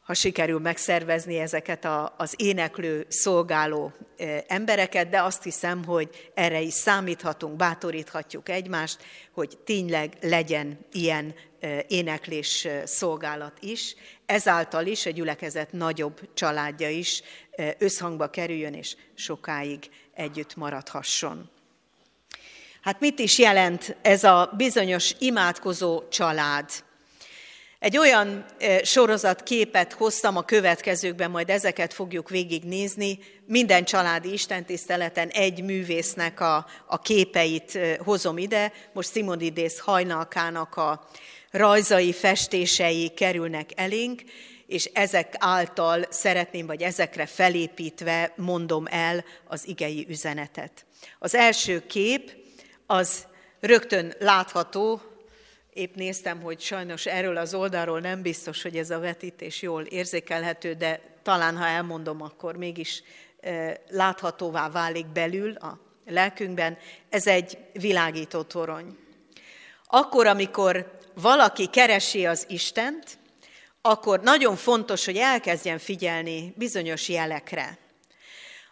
ha 0.00 0.16
sikerül 0.16 0.58
megszervezni 0.58 1.38
ezeket 1.38 1.84
a, 1.84 2.14
az 2.18 2.34
éneklő, 2.36 3.06
szolgáló 3.08 3.92
e, 4.16 4.44
embereket, 4.48 5.08
de 5.08 5.22
azt 5.22 5.42
hiszem, 5.42 5.84
hogy 5.84 6.30
erre 6.34 6.60
is 6.60 6.72
számíthatunk, 6.72 7.56
bátoríthatjuk 7.56 8.48
egymást, 8.48 9.02
hogy 9.32 9.58
tényleg 9.64 10.16
legyen 10.20 10.78
ilyen 10.92 11.34
e, 11.60 11.84
éneklés 11.88 12.64
e, 12.64 12.86
szolgálat 12.86 13.58
is. 13.60 13.94
Ezáltal 14.26 14.86
is 14.86 15.06
a 15.06 15.10
gyülekezet 15.10 15.72
nagyobb 15.72 16.34
családja 16.34 16.88
is 16.88 17.22
összhangba 17.78 18.30
kerüljön, 18.30 18.74
és 18.74 18.96
sokáig 19.14 19.90
együtt 20.14 20.56
maradhasson. 20.56 21.50
Hát 22.82 23.00
mit 23.00 23.18
is 23.18 23.38
jelent 23.38 23.96
ez 24.02 24.24
a 24.24 24.52
bizonyos 24.56 25.14
imádkozó 25.18 26.08
család? 26.08 26.70
Egy 27.78 27.98
olyan 27.98 28.44
sorozatképet 28.82 29.92
hoztam 29.92 30.36
a 30.36 30.42
következőkben, 30.42 31.30
majd 31.30 31.50
ezeket 31.50 31.94
fogjuk 31.94 32.28
végignézni. 32.28 33.18
Minden 33.46 33.84
családi 33.84 34.32
istentiszteleten 34.32 35.28
egy 35.28 35.62
művésznek 35.62 36.40
a, 36.40 36.66
a 36.86 37.00
képeit 37.00 37.78
hozom 38.04 38.38
ide. 38.38 38.72
Most 38.92 39.12
Simonidész 39.12 39.78
hajnalkának 39.78 40.76
a 40.76 41.08
rajzai, 41.50 42.12
festései 42.12 43.08
kerülnek 43.08 43.70
elénk, 43.74 44.22
és 44.66 44.84
ezek 44.84 45.34
által 45.38 46.04
szeretném, 46.10 46.66
vagy 46.66 46.82
ezekre 46.82 47.26
felépítve 47.26 48.32
mondom 48.36 48.86
el 48.90 49.24
az 49.48 49.68
igei 49.68 50.06
üzenetet. 50.08 50.84
Az 51.18 51.34
első 51.34 51.86
kép 51.86 52.39
az 52.90 53.26
rögtön 53.60 54.14
látható, 54.18 55.00
épp 55.72 55.94
néztem, 55.94 56.42
hogy 56.42 56.60
sajnos 56.60 57.06
erről 57.06 57.36
az 57.36 57.54
oldalról 57.54 58.00
nem 58.00 58.22
biztos, 58.22 58.62
hogy 58.62 58.76
ez 58.76 58.90
a 58.90 58.98
vetítés 58.98 59.62
jól 59.62 59.82
érzékelhető, 59.82 60.74
de 60.74 61.00
talán 61.22 61.56
ha 61.56 61.66
elmondom, 61.66 62.22
akkor 62.22 62.56
mégis 62.56 63.02
láthatóvá 63.88 64.68
válik 64.68 65.06
belül 65.06 65.52
a 65.56 65.78
lelkünkben. 66.06 66.78
Ez 67.08 67.26
egy 67.26 67.58
világító 67.72 68.42
torony. 68.42 68.98
Akkor, 69.86 70.26
amikor 70.26 70.98
valaki 71.14 71.66
keresi 71.66 72.26
az 72.26 72.44
Istent, 72.48 73.18
akkor 73.80 74.20
nagyon 74.20 74.56
fontos, 74.56 75.04
hogy 75.04 75.16
elkezdjen 75.16 75.78
figyelni 75.78 76.54
bizonyos 76.56 77.08
jelekre. 77.08 77.78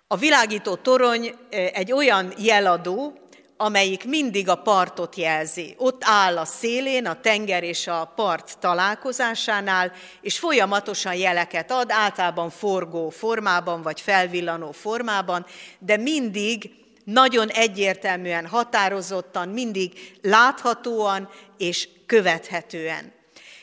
A 0.07 0.17
világító 0.17 0.75
torony 0.75 1.35
egy 1.51 1.93
olyan 1.93 2.33
jeladó, 2.39 3.28
amelyik 3.61 4.05
mindig 4.05 4.49
a 4.49 4.55
partot 4.55 5.17
jelzi. 5.17 5.75
Ott 5.79 6.03
áll 6.05 6.39
a 6.39 6.45
szélén, 6.45 7.07
a 7.07 7.21
tenger 7.21 7.63
és 7.63 7.87
a 7.87 8.13
part 8.17 8.59
találkozásánál, 8.59 9.93
és 10.21 10.39
folyamatosan 10.39 11.15
jeleket 11.15 11.71
ad, 11.71 11.91
általában 11.91 12.51
forgó 12.51 13.11
formában, 13.11 13.83
vagy 13.83 14.01
felvillanó 14.01 14.73
formában, 14.73 15.47
de 15.79 15.97
mindig 15.97 16.71
nagyon 17.05 17.49
egyértelműen, 17.49 18.47
határozottan, 18.47 19.49
mindig 19.49 19.93
láthatóan 20.23 21.29
és 21.57 21.89
követhetően. 22.07 23.13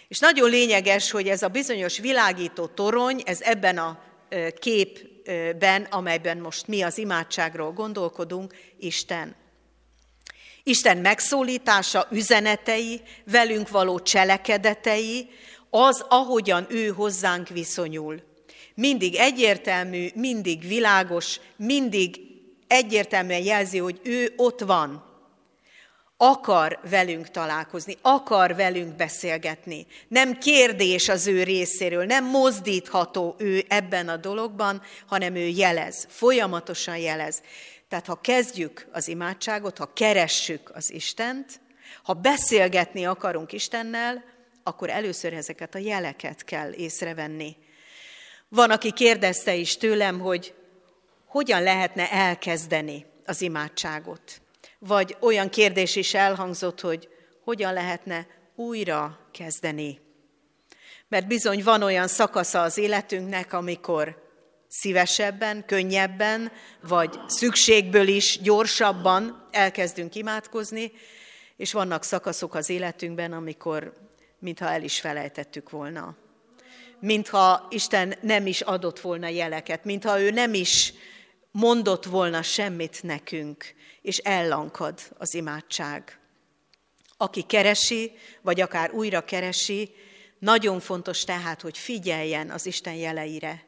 És 0.08 0.20
nagyon 0.20 0.50
lényeges, 0.50 1.12
hogy 1.12 1.28
ez 1.28 1.44
a 1.44 1.48
bizonyos 1.48 2.00
világító 2.00 2.66
torony, 2.66 3.22
ez 3.26 3.42
ebben 3.42 3.78
a 3.78 4.00
képben, 4.60 5.88
amelyben 5.90 6.38
most 6.38 6.68
mi 6.68 6.82
az 6.82 6.98
imádságról 6.98 7.72
gondolkodunk, 7.72 8.54
Isten. 8.80 9.36
Isten 10.68 10.98
megszólítása, 10.98 12.08
üzenetei, 12.12 13.02
velünk 13.32 13.70
való 13.70 14.00
cselekedetei, 14.00 15.30
az, 15.70 16.06
ahogyan 16.10 16.66
ő 16.70 16.88
hozzánk 16.88 17.48
viszonyul. 17.48 18.22
Mindig 18.76 19.16
egyértelmű, 19.16 20.08
mindig 20.16 20.68
világos, 20.68 21.40
mindig 21.56 22.20
egyértelműen 22.68 23.44
jelzi, 23.44 23.78
hogy 23.78 24.00
ő 24.04 24.34
ott 24.36 24.60
van. 24.60 25.04
Akar 26.18 26.80
velünk 26.90 27.30
találkozni, 27.30 27.98
akar 28.02 28.56
velünk 28.56 28.96
beszélgetni. 28.96 29.88
Nem 30.08 30.38
kérdés 30.38 31.10
az 31.10 31.28
ő 31.28 31.44
részéről, 31.44 32.06
nem 32.06 32.26
mozdítható 32.26 33.36
ő 33.38 33.66
ebben 33.68 34.10
a 34.10 34.18
dologban, 34.18 34.82
hanem 35.08 35.36
ő 35.36 35.48
jelez, 35.48 36.08
folyamatosan 36.10 36.98
jelez. 36.98 37.42
Tehát 37.90 38.06
ha 38.06 38.22
kezdjük 38.22 38.88
az 38.92 39.08
imádságot, 39.08 39.78
ha 39.78 39.94
keressük 39.94 40.72
az 40.74 40.92
Istent, 40.92 41.60
ha 42.04 42.14
beszélgetni 42.14 43.06
akarunk 43.06 43.52
Istennel, 43.52 44.24
akkor 44.64 44.90
először 44.90 45.34
ezeket 45.34 45.76
a 45.76 45.78
jeleket 45.78 46.44
kell 46.44 46.72
észrevenni. 46.72 47.58
Van, 48.50 48.72
aki 48.72 48.92
kérdezte 48.92 49.56
is 49.56 49.78
tőlem, 49.78 50.20
hogy 50.20 50.54
hogyan 51.26 51.64
lehetne 51.64 52.12
elkezdeni 52.12 53.06
az 53.26 53.42
imádságot. 53.42 54.42
Vagy 54.80 55.18
olyan 55.20 55.50
kérdés 55.50 55.96
is 55.96 56.14
elhangzott, 56.14 56.82
hogy 56.82 57.10
hogyan 57.44 57.74
lehetne 57.74 58.28
újra 58.56 59.20
kezdeni. 59.32 60.00
Mert 61.08 61.28
bizony 61.28 61.64
van 61.64 61.82
olyan 61.82 62.08
szakasza 62.08 62.62
az 62.62 62.78
életünknek, 62.78 63.54
amikor 63.54 64.25
szívesebben, 64.80 65.66
könnyebben, 65.66 66.52
vagy 66.82 67.20
szükségből 67.28 68.08
is 68.08 68.40
gyorsabban 68.42 69.48
elkezdünk 69.52 70.16
imádkozni, 70.16 70.92
és 71.58 71.74
vannak 71.74 72.04
szakaszok 72.04 72.56
az 72.56 72.70
életünkben, 72.70 73.34
amikor 73.34 73.94
mintha 74.40 74.70
el 74.70 74.84
is 74.84 75.00
felejtettük 75.00 75.70
volna. 75.70 76.16
Mintha 77.00 77.68
Isten 77.70 78.14
nem 78.22 78.48
is 78.48 78.62
adott 78.62 79.00
volna 79.00 79.28
jeleket, 79.28 79.84
mintha 79.84 80.20
ő 80.20 80.30
nem 80.30 80.54
is 80.54 80.94
mondott 81.52 82.06
volna 82.06 82.42
semmit 82.42 83.04
nekünk, 83.04 83.74
és 84.02 84.18
ellankad 84.18 85.00
az 85.18 85.34
imádság. 85.34 86.20
Aki 87.18 87.42
keresi, 87.42 88.12
vagy 88.42 88.62
akár 88.62 88.92
újra 88.92 89.26
keresi, 89.26 89.96
nagyon 90.40 90.80
fontos 90.80 91.24
tehát, 91.24 91.62
hogy 91.62 91.78
figyeljen 91.78 92.50
az 92.50 92.66
Isten 92.66 92.94
jeleire, 92.94 93.66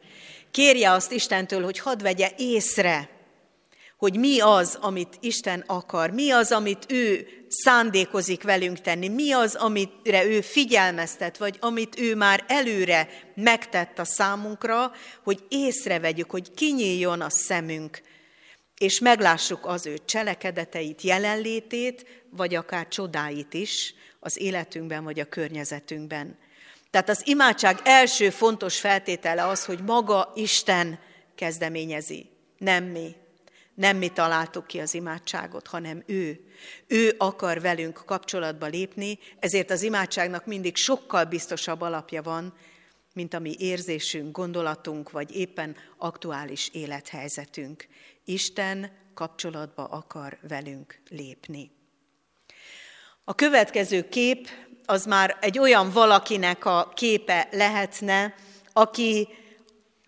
Kérje 0.51 0.91
azt 0.91 1.11
Istentől, 1.11 1.63
hogy 1.63 1.79
hadd 1.79 2.03
vegye 2.03 2.31
észre, 2.37 3.09
hogy 3.97 4.17
mi 4.17 4.39
az, 4.39 4.77
amit 4.81 5.17
Isten 5.19 5.63
akar, 5.67 6.09
mi 6.09 6.31
az, 6.31 6.51
amit 6.51 6.91
ő 6.91 7.27
szándékozik 7.47 8.43
velünk 8.43 8.81
tenni, 8.81 9.07
mi 9.07 9.31
az, 9.31 9.55
amire 9.55 10.25
ő 10.25 10.41
figyelmeztet, 10.41 11.37
vagy 11.37 11.57
amit 11.59 11.99
ő 11.99 12.15
már 12.15 12.43
előre 12.47 13.09
megtett 13.35 13.99
a 13.99 14.05
számunkra, 14.05 14.91
hogy 15.23 15.43
észrevegyük, 15.49 16.31
hogy 16.31 16.53
kinyíljon 16.53 17.21
a 17.21 17.29
szemünk, 17.29 18.01
és 18.77 18.99
meglássuk 18.99 19.65
az 19.65 19.85
ő 19.85 19.97
cselekedeteit, 20.05 21.01
jelenlétét, 21.01 22.05
vagy 22.29 22.55
akár 22.55 22.87
csodáit 22.87 23.53
is 23.53 23.93
az 24.19 24.39
életünkben, 24.39 25.03
vagy 25.03 25.19
a 25.19 25.25
környezetünkben. 25.25 26.37
Tehát 26.89 27.09
az 27.09 27.27
imádság 27.27 27.79
első 27.83 28.29
fontos 28.29 28.79
feltétele 28.79 29.47
az, 29.47 29.65
hogy 29.65 29.79
maga 29.83 30.31
Isten 30.35 30.99
kezdeményezi, 31.35 32.29
nem 32.57 32.83
mi. 32.83 33.15
Nem 33.73 33.97
mi 33.97 34.07
találtuk 34.07 34.67
ki 34.67 34.79
az 34.79 34.93
imádságot, 34.93 35.67
hanem 35.67 36.03
ő. 36.05 36.39
Ő 36.87 37.15
akar 37.17 37.61
velünk 37.61 38.03
kapcsolatba 38.05 38.65
lépni, 38.65 39.19
ezért 39.39 39.71
az 39.71 39.81
imádságnak 39.81 40.45
mindig 40.45 40.75
sokkal 40.75 41.23
biztosabb 41.25 41.81
alapja 41.81 42.21
van, 42.21 42.53
mint 43.13 43.33
a 43.33 43.39
mi 43.39 43.55
érzésünk, 43.59 44.35
gondolatunk, 44.35 45.11
vagy 45.11 45.35
éppen 45.35 45.75
aktuális 45.97 46.69
élethelyzetünk. 46.73 47.87
Isten 48.25 48.91
kapcsolatba 49.13 49.83
akar 49.83 50.37
velünk 50.47 50.99
lépni. 51.09 51.71
A 53.23 53.35
következő 53.35 54.09
kép 54.09 54.47
az 54.89 55.05
már 55.05 55.37
egy 55.41 55.59
olyan 55.59 55.91
valakinek 55.91 56.65
a 56.65 56.91
képe 56.95 57.47
lehetne, 57.51 58.33
aki 58.73 59.27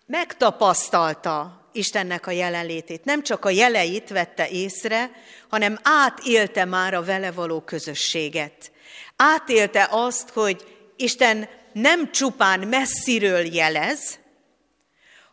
megtapasztalta 0.06 1.64
Istennek 1.72 2.26
a 2.26 2.30
jelenlétét. 2.30 3.04
Nem 3.04 3.22
csak 3.22 3.44
a 3.44 3.50
jeleit 3.50 4.08
vette 4.08 4.48
észre, 4.48 5.10
hanem 5.48 5.78
átélte 5.82 6.64
már 6.64 6.94
a 6.94 7.04
vele 7.04 7.30
való 7.30 7.60
közösséget. 7.60 8.72
Átélte 9.16 9.88
azt, 9.90 10.28
hogy 10.28 10.64
Isten 10.96 11.48
nem 11.72 12.12
csupán 12.12 12.60
messziről 12.60 13.54
jelez, 13.54 14.18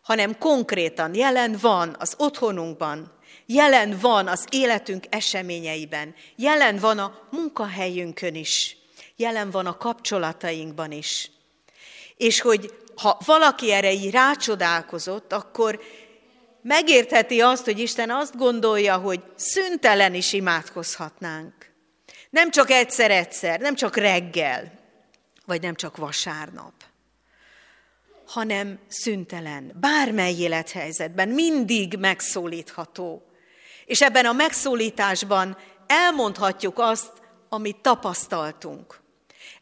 hanem 0.01 0.37
konkrétan 0.37 1.13
jelen 1.13 1.57
van 1.61 1.95
az 1.99 2.13
otthonunkban, 2.17 3.11
jelen 3.45 3.97
van 4.01 4.27
az 4.27 4.45
életünk 4.49 5.03
eseményeiben, 5.09 6.15
jelen 6.35 6.77
van 6.77 6.99
a 6.99 7.27
munkahelyünkön 7.31 8.35
is 8.35 8.76
jelen 9.17 9.51
van 9.51 9.65
a 9.65 9.77
kapcsolatainkban 9.77 10.91
is. 10.91 11.31
És 12.17 12.41
hogy 12.41 12.73
ha 12.95 13.17
valaki 13.25 13.71
erre 13.71 13.91
így 13.91 14.11
rácsodálkozott, 14.11 15.33
akkor 15.33 15.79
megértheti 16.61 17.41
azt, 17.41 17.65
hogy 17.65 17.79
Isten 17.79 18.09
azt 18.09 18.37
gondolja, 18.37 18.97
hogy 18.97 19.23
szüntelen 19.35 20.13
is 20.13 20.33
imádkozhatnánk. 20.33 21.53
Nem 22.29 22.51
csak 22.51 22.69
egyszer-egyszer, 22.69 23.59
nem 23.59 23.75
csak 23.75 23.95
reggel, 23.95 24.71
vagy 25.45 25.61
nem 25.61 25.75
csak 25.75 25.97
vasárnap, 25.97 26.73
hanem 28.25 28.79
szüntelen, 28.87 29.71
bármely 29.79 30.33
élethelyzetben, 30.33 31.29
mindig 31.29 31.97
megszólítható. 31.99 33.25
És 33.85 34.01
ebben 34.01 34.25
a 34.25 34.31
megszólításban 34.31 35.57
elmondhatjuk 35.87 36.79
azt, 36.79 37.11
amit 37.49 37.77
tapasztaltunk. 37.77 39.05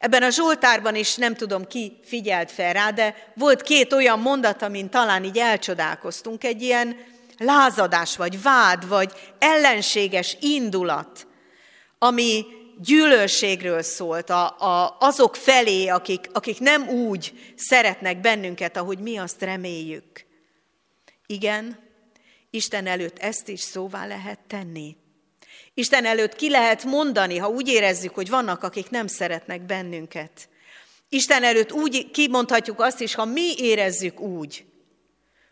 Ebben 0.05 0.23
a 0.23 0.29
Zsoltárban 0.29 0.95
is 0.95 1.15
nem 1.15 1.35
tudom 1.35 1.67
ki 1.67 1.99
figyelt 2.03 2.51
fel 2.51 2.73
rá, 2.73 2.91
de 2.91 3.31
volt 3.35 3.61
két 3.61 3.93
olyan 3.93 4.19
mondat, 4.19 4.61
amin 4.61 4.89
talán 4.89 5.23
így 5.23 5.37
elcsodálkoztunk, 5.37 6.43
egy 6.43 6.61
ilyen 6.61 6.97
lázadás, 7.37 8.17
vagy 8.17 8.41
vád, 8.41 8.87
vagy 8.87 9.11
ellenséges 9.39 10.37
indulat, 10.39 11.27
ami 11.99 12.45
gyűlölségről 12.77 13.81
szólt 13.81 14.29
a, 14.29 14.59
a, 14.59 14.97
azok 14.99 15.35
felé, 15.35 15.87
akik, 15.87 16.29
akik 16.33 16.59
nem 16.59 16.89
úgy 16.89 17.53
szeretnek 17.55 18.21
bennünket, 18.21 18.77
ahogy 18.77 18.99
mi 18.99 19.17
azt 19.17 19.41
reméljük. 19.41 20.25
Igen, 21.25 21.79
Isten 22.49 22.87
előtt 22.87 23.19
ezt 23.19 23.47
is 23.47 23.59
szóvá 23.59 24.05
lehet 24.05 24.39
tenni. 24.47 24.95
Isten 25.77 26.05
előtt 26.05 26.35
ki 26.35 26.49
lehet 26.49 26.83
mondani, 26.83 27.37
ha 27.37 27.47
úgy 27.47 27.67
érezzük, 27.67 28.15
hogy 28.15 28.29
vannak, 28.29 28.63
akik 28.63 28.89
nem 28.89 29.07
szeretnek 29.07 29.61
bennünket. 29.61 30.49
Isten 31.09 31.43
előtt 31.43 31.71
úgy 31.71 32.11
kimondhatjuk 32.11 32.79
azt 32.79 33.01
is, 33.01 33.15
ha 33.15 33.25
mi 33.25 33.53
érezzük 33.57 34.19
úgy, 34.19 34.65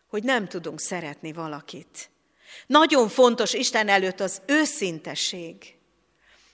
hogy 0.08 0.24
nem 0.24 0.48
tudunk 0.48 0.80
szeretni 0.80 1.34
valakit. 1.34 2.10
Nagyon 2.68 3.10
fontos 3.10 3.54
Isten 3.54 3.88
előtt 3.88 4.20
az 4.20 4.42
őszintesség, 4.46 5.76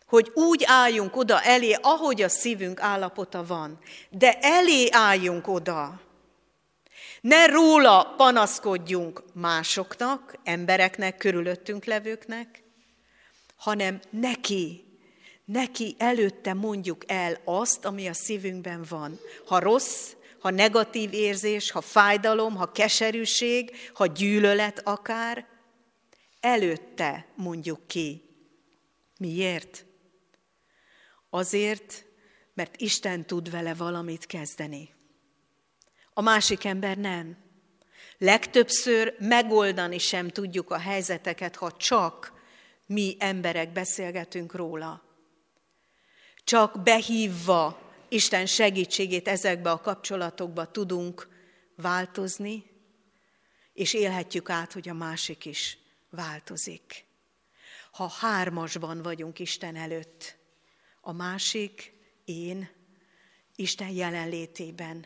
hogy 0.06 0.32
úgy 0.34 0.64
álljunk 0.66 1.16
oda 1.16 1.42
elé, 1.42 1.76
ahogy 1.82 2.22
a 2.22 2.30
szívünk 2.30 2.82
állapota 2.82 3.46
van, 3.46 3.80
de 4.10 4.40
elé 4.40 4.88
álljunk 4.92 5.48
oda. 5.48 6.02
Ne 7.22 7.46
róla 7.46 8.14
panaszkodjunk 8.18 9.24
másoknak, 9.34 10.36
embereknek, 10.44 11.18
körülöttünk 11.18 11.86
levőknek, 11.86 12.64
hanem 13.60 14.00
neki, 14.10 14.84
neki 15.46 15.96
előtte 15.98 16.54
mondjuk 16.54 17.04
el 17.08 17.42
azt, 17.46 17.86
ami 17.86 18.08
a 18.08 18.14
szívünkben 18.14 18.86
van. 18.90 19.20
Ha 19.46 19.60
rossz, 19.60 20.14
ha 20.40 20.50
negatív 20.50 21.14
érzés, 21.14 21.72
ha 21.72 21.82
fájdalom, 21.82 22.56
ha 22.56 22.72
keserűség, 22.72 23.76
ha 23.94 24.06
gyűlölet 24.06 24.82
akár, 24.88 25.48
előtte 26.40 27.26
mondjuk 27.36 27.88
ki. 27.88 28.24
Miért? 29.18 29.86
Azért, 31.30 32.06
mert 32.54 32.82
Isten 32.82 33.26
tud 33.26 33.52
vele 33.52 33.74
valamit 33.74 34.26
kezdeni. 34.26 34.94
A 36.14 36.22
másik 36.22 36.66
ember 36.66 36.98
nem. 36.98 37.38
Legtöbbször 38.18 39.16
megoldani 39.20 39.98
sem 39.98 40.30
tudjuk 40.30 40.72
a 40.72 40.78
helyzeteket, 40.78 41.56
ha 41.56 41.72
csak 41.72 42.39
mi 42.90 43.16
emberek 43.20 43.72
beszélgetünk 43.72 44.56
róla. 44.56 45.04
Csak 46.44 46.84
behívva 46.84 47.82
Isten 48.08 48.46
segítségét 48.46 49.28
ezekbe 49.28 49.72
a 49.72 49.82
kapcsolatokba 49.82 50.72
tudunk 50.72 51.28
változni, 51.76 52.64
és 53.74 53.94
élhetjük 53.94 54.50
át, 54.50 54.74
hogy 54.74 54.90
a 54.90 54.94
másik 54.94 55.46
is 55.46 55.78
változik. 56.10 57.06
Ha 57.92 58.08
hármasban 58.08 59.02
vagyunk 59.02 59.40
Isten 59.40 59.76
előtt, 59.76 60.38
a 61.02 61.12
másik, 61.12 61.94
én, 62.26 62.70
Isten 63.56 63.90
jelenlétében. 63.90 65.06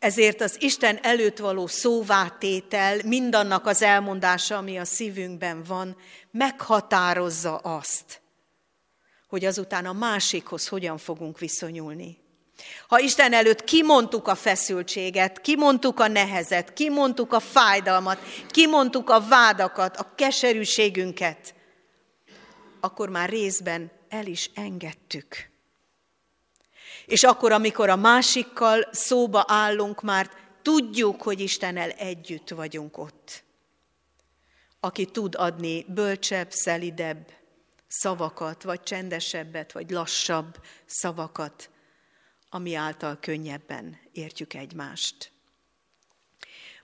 Ezért 0.00 0.40
az 0.40 0.56
Isten 0.58 0.98
előtt 1.02 1.38
való 1.38 1.66
szóvátétel, 1.66 2.98
mindannak 3.04 3.66
az 3.66 3.82
elmondása, 3.82 4.56
ami 4.56 4.78
a 4.78 4.84
szívünkben 4.84 5.62
van, 5.62 5.96
meghatározza 6.30 7.56
azt, 7.56 8.20
hogy 9.28 9.44
azután 9.44 9.86
a 9.86 9.92
másikhoz 9.92 10.68
hogyan 10.68 10.98
fogunk 10.98 11.38
viszonyulni. 11.38 12.18
Ha 12.88 12.98
Isten 12.98 13.32
előtt 13.32 13.64
kimondtuk 13.64 14.28
a 14.28 14.34
feszültséget, 14.34 15.40
kimondtuk 15.40 16.00
a 16.00 16.08
nehezet, 16.08 16.72
kimondtuk 16.72 17.32
a 17.32 17.40
fájdalmat, 17.40 18.18
kimondtuk 18.48 19.10
a 19.10 19.20
vádakat, 19.28 19.96
a 19.96 20.12
keserűségünket, 20.14 21.54
akkor 22.80 23.08
már 23.08 23.28
részben 23.28 23.90
el 24.08 24.26
is 24.26 24.50
engedtük. 24.54 25.49
És 27.10 27.22
akkor, 27.22 27.52
amikor 27.52 27.88
a 27.88 27.96
másikkal 27.96 28.88
szóba 28.90 29.44
állunk, 29.46 30.02
már 30.02 30.30
tudjuk, 30.62 31.22
hogy 31.22 31.40
Istennel 31.40 31.90
együtt 31.90 32.48
vagyunk 32.48 32.98
ott. 32.98 33.42
Aki 34.80 35.04
tud 35.04 35.34
adni 35.34 35.84
bölcsebb, 35.88 36.50
szelidebb 36.50 37.32
szavakat, 37.88 38.62
vagy 38.62 38.82
csendesebbet, 38.82 39.72
vagy 39.72 39.90
lassabb 39.90 40.60
szavakat, 40.86 41.70
ami 42.50 42.74
által 42.74 43.18
könnyebben 43.20 43.98
értjük 44.12 44.54
egymást. 44.54 45.30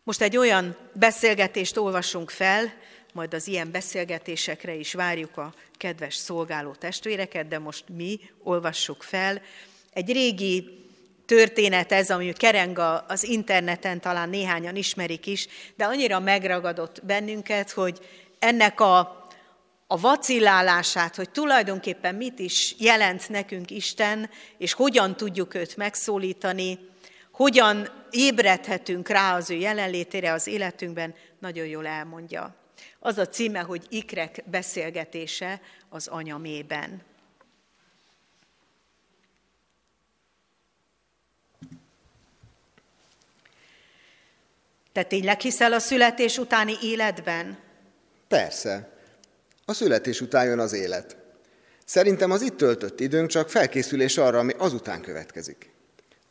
Most 0.02 0.20
egy 0.20 0.36
olyan 0.36 0.76
beszélgetést 0.92 1.76
olvasunk 1.76 2.30
fel, 2.30 2.72
majd 3.12 3.34
az 3.34 3.46
ilyen 3.46 3.70
beszélgetésekre 3.70 4.74
is 4.74 4.92
várjuk 4.92 5.36
a 5.36 5.54
kedves 5.72 6.14
szolgáló 6.14 6.72
testvéreket, 6.72 7.48
de 7.48 7.58
most 7.58 7.84
mi 7.88 8.20
olvassuk 8.42 9.02
fel. 9.02 9.42
Egy 9.96 10.12
régi 10.12 10.85
történet 11.26 11.92
ez, 11.92 12.11
ami 12.11 12.32
kereng 12.32 12.78
az 13.06 13.24
interneten, 13.24 14.00
talán 14.00 14.28
néhányan 14.28 14.76
ismerik 14.76 15.26
is, 15.26 15.48
de 15.76 15.85
annyira 15.85 16.20
megragadott 16.20 17.04
bennünket, 17.04 17.70
hogy 17.70 17.98
ennek 18.38 18.80
a, 18.80 18.98
a 19.87 20.00
vacillálását, 20.00 21.16
hogy 21.16 21.30
tulajdonképpen 21.30 22.14
mit 22.14 22.38
is 22.38 22.74
jelent 22.78 23.28
nekünk 23.28 23.70
Isten, 23.70 24.30
és 24.59 24.72
hogyan 24.72 25.16
tudjuk 25.16 25.54
őt 25.54 25.76
megszólítani, 25.76 26.78
hogyan 27.30 27.88
ébredhetünk 28.11 29.09
rá 29.09 29.37
az 29.37 29.50
ő 29.50 29.54
jelenlétére 29.54 30.32
az 30.32 30.46
életünkben, 30.46 31.14
nagyon 31.38 31.66
jól 31.66 31.87
elmondja. 31.87 32.54
Az 32.98 33.18
a 33.18 33.28
címe, 33.28 33.61
hogy 33.61 33.87
Ikrek 33.88 34.42
beszélgetése 34.46 35.61
az 35.88 36.06
anyamében. 36.06 37.02
Te 44.96 45.02
tényleg 45.02 45.40
hiszel 45.40 45.72
a 45.72 45.78
születés 45.78 46.38
utáni 46.38 46.76
életben? 46.82 47.59
Persze. 48.28 48.88
A 49.64 49.72
születés 49.72 50.20
után 50.20 50.44
jön 50.44 50.59
az 50.59 50.72
élet. 50.72 51.16
Szerintem 51.85 52.30
az 52.30 52.42
itt 52.42 52.56
töltött 52.56 53.00
időnk 53.00 53.28
csak 53.28 53.50
felkészülés 53.50 54.16
arra, 54.16 54.38
ami 54.38 54.52
azután 54.59 55.00
következik. 55.00 55.70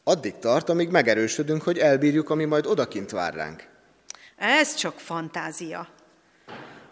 Addig 0.04 0.34
tart, 0.39 0.69
amíg 0.69 0.89
megerősödünk, 0.89 1.62
hogy 1.62 1.78
elbírjuk, 1.78 2.30
ami 2.30 2.45
majd 2.45 2.65
odakint 2.65 3.12
vár 3.12 3.34
ránk. 3.34 3.67
Ez 4.38 4.75
csak 4.75 4.99
fantázia. 4.99 5.88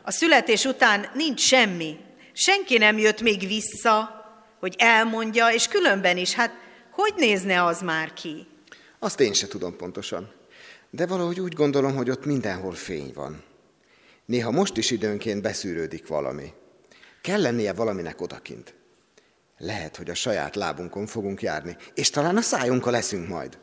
A 0.03 0.12
születés 0.12 0.65
után 0.65 1.09
nincs 1.13 1.41
semmi. 1.41 1.97
Senki 2.33 2.77
nem 2.77 2.97
jött 2.97 3.21
még 3.21 3.47
vissza, 3.47 4.25
hogy 4.59 4.75
elmondja, 4.77 5.47
és 5.47 5.67
különben 5.67 6.17
is, 6.17 6.33
hát 6.33 6.51
hogy 6.91 7.13
nézne 7.15 7.63
az 7.63 7.81
már 7.81 8.13
ki? 8.13 8.47
Azt 8.99 9.19
én 9.19 9.33
se 9.33 9.47
tudom 9.47 9.75
pontosan. 9.75 10.41
De 10.95 11.06
valahogy 11.06 11.39
úgy 11.39 11.53
gondolom, 11.53 11.95
hogy 11.95 12.10
ott 12.10 12.25
mindenhol 12.25 12.73
fény 12.73 13.12
van. 13.13 13.43
Néha 14.25 14.51
most 14.51 14.77
is 14.77 14.91
időnként 14.91 15.41
beszűrődik 15.41 16.08
valami. 16.08 16.53
Kell 17.21 17.41
lennie 17.41 17.73
valaminek 17.73 18.21
odakint. 18.21 18.73
Lehet, 19.58 19.95
hogy 19.95 20.10
a 20.10 20.13
saját 20.13 20.56
lábunkon 20.56 21.06
fogunk 21.06 21.41
járni, 21.41 21.77
és 21.93 22.10
talán 22.10 22.38
a 22.38 22.41
szájunkkal 22.41 22.91
leszünk 22.91 23.27
majd. 23.27 23.58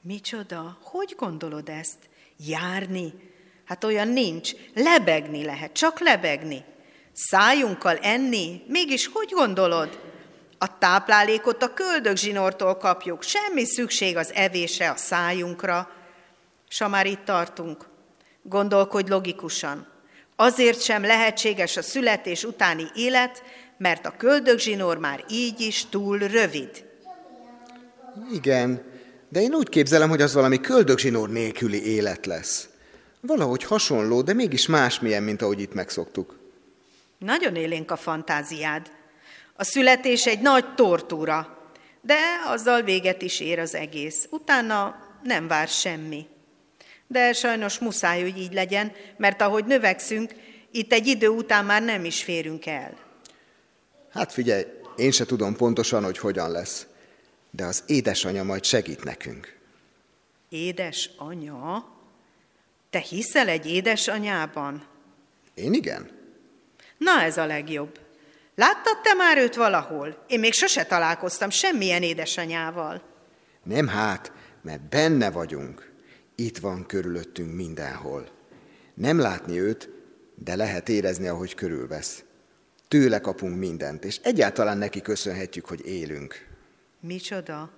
Micsoda? 0.00 0.78
Hogy 0.82 1.14
gondolod 1.18 1.68
ezt? 1.68 1.98
Járni? 2.36 3.12
Hát 3.64 3.84
olyan 3.84 4.08
nincs. 4.08 4.52
Lebegni 4.74 5.44
lehet, 5.44 5.72
csak 5.72 6.00
lebegni. 6.00 6.64
Szájunkkal 7.12 7.96
enni? 7.96 8.62
Mégis 8.68 9.06
hogy 9.12 9.30
gondolod? 9.30 10.00
A 10.58 10.78
táplálékot 10.78 11.62
a 11.62 11.74
köldögzsinortól 11.74 12.76
kapjuk, 12.76 13.22
semmi 13.22 13.64
szükség 13.64 14.16
az 14.16 14.32
evése 14.32 14.90
a 14.90 14.96
szájunkra. 14.96 16.00
S 16.72 16.78
ha 16.78 16.88
már 16.88 17.06
itt 17.06 17.24
tartunk, 17.24 17.88
gondolkodj 18.42 19.10
logikusan. 19.10 19.86
Azért 20.36 20.82
sem 20.82 21.02
lehetséges 21.02 21.76
a 21.76 21.82
születés 21.82 22.44
utáni 22.44 22.86
élet, 22.94 23.42
mert 23.78 24.06
a 24.06 24.14
köldögzsinór 24.16 24.98
már 24.98 25.24
így 25.28 25.60
is 25.60 25.86
túl 25.88 26.18
rövid. 26.18 26.84
Igen, 28.32 28.82
de 29.28 29.40
én 29.40 29.54
úgy 29.54 29.68
képzelem, 29.68 30.08
hogy 30.08 30.22
az 30.22 30.34
valami 30.34 30.60
köldögzsinór 30.60 31.28
nélküli 31.28 31.86
élet 31.86 32.26
lesz. 32.26 32.68
Valahogy 33.20 33.64
hasonló, 33.64 34.22
de 34.22 34.32
mégis 34.32 34.66
másmilyen, 34.66 35.22
mint 35.22 35.42
ahogy 35.42 35.60
itt 35.60 35.74
megszoktuk. 35.74 36.38
Nagyon 37.18 37.56
élénk 37.56 37.90
a 37.90 37.96
fantáziád. 37.96 38.90
A 39.56 39.64
születés 39.64 40.26
egy 40.26 40.40
nagy 40.40 40.74
tortúra, 40.74 41.70
de 42.00 42.18
azzal 42.46 42.82
véget 42.82 43.22
is 43.22 43.40
ér 43.40 43.58
az 43.58 43.74
egész. 43.74 44.26
Utána 44.30 44.96
nem 45.22 45.48
vár 45.48 45.68
semmi. 45.68 46.26
De 47.12 47.32
sajnos 47.32 47.78
muszáj, 47.78 48.22
hogy 48.22 48.38
így 48.38 48.52
legyen, 48.52 48.92
mert 49.16 49.42
ahogy 49.42 49.64
növekszünk, 49.64 50.34
itt 50.70 50.92
egy 50.92 51.06
idő 51.06 51.28
után 51.28 51.64
már 51.64 51.82
nem 51.82 52.04
is 52.04 52.22
férünk 52.22 52.66
el. 52.66 52.96
Hát 54.12 54.32
figyelj, 54.32 54.64
én 54.96 55.10
se 55.10 55.24
tudom 55.24 55.56
pontosan, 55.56 56.04
hogy 56.04 56.18
hogyan 56.18 56.50
lesz, 56.50 56.86
de 57.50 57.64
az 57.64 57.82
édesanyja 57.86 58.44
majd 58.44 58.64
segít 58.64 59.04
nekünk. 59.04 59.56
Édesanya? 60.48 61.84
Te 62.90 62.98
hiszel 62.98 63.48
egy 63.48 63.66
édesanyában? 63.66 64.86
Én 65.54 65.72
igen. 65.72 66.10
Na 66.98 67.22
ez 67.22 67.36
a 67.36 67.46
legjobb. 67.46 67.98
Láttad 68.54 69.00
te 69.02 69.14
már 69.14 69.38
őt 69.38 69.54
valahol? 69.54 70.24
Én 70.26 70.40
még 70.40 70.52
sose 70.52 70.84
találkoztam 70.84 71.50
semmilyen 71.50 72.02
édesanyával. 72.02 73.02
Nem 73.62 73.88
hát, 73.88 74.32
mert 74.62 74.80
benne 74.80 75.30
vagyunk. 75.30 75.91
Itt 76.42 76.58
van 76.58 76.86
körülöttünk 76.86 77.54
mindenhol. 77.54 78.28
Nem 78.94 79.18
látni 79.18 79.60
őt, 79.60 79.90
de 80.34 80.56
lehet 80.56 80.88
érezni, 80.88 81.26
ahogy 81.26 81.54
körülvesz. 81.54 82.24
Tőle 82.88 83.20
kapunk 83.20 83.58
mindent, 83.58 84.04
és 84.04 84.20
egyáltalán 84.22 84.78
neki 84.78 85.00
köszönhetjük, 85.00 85.66
hogy 85.66 85.86
élünk. 85.86 86.46
Micsoda? 87.00 87.70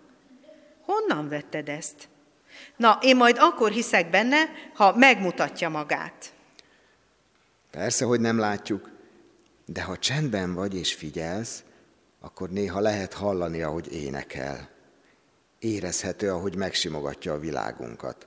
Honnan 0.81 1.29
vetted 1.29 1.69
ezt? 1.69 2.09
Na, 2.77 2.99
én 3.03 3.17
majd 3.17 3.37
akkor 3.39 3.71
hiszek 3.71 4.11
benne, 4.11 4.37
ha 4.75 4.97
megmutatja 4.97 5.69
magát. 5.69 6.33
Persze, 7.71 8.05
hogy 8.05 8.21
nem 8.21 8.39
látjuk, 8.39 8.91
de 9.65 9.83
ha 9.83 9.97
csendben 9.97 10.55
vagy 10.55 10.75
és 10.75 10.95
figyelsz, 10.95 11.63
akkor 12.21 12.51
néha 12.51 12.81
lehet 12.81 13.13
hallani, 13.13 13.63
ahogy 13.63 13.93
énekel. 13.93 14.69
Érezhető, 15.59 16.31
ahogy 16.31 16.57
megsimogatja 16.57 17.33
a 17.33 17.39
világunkat. 17.39 18.27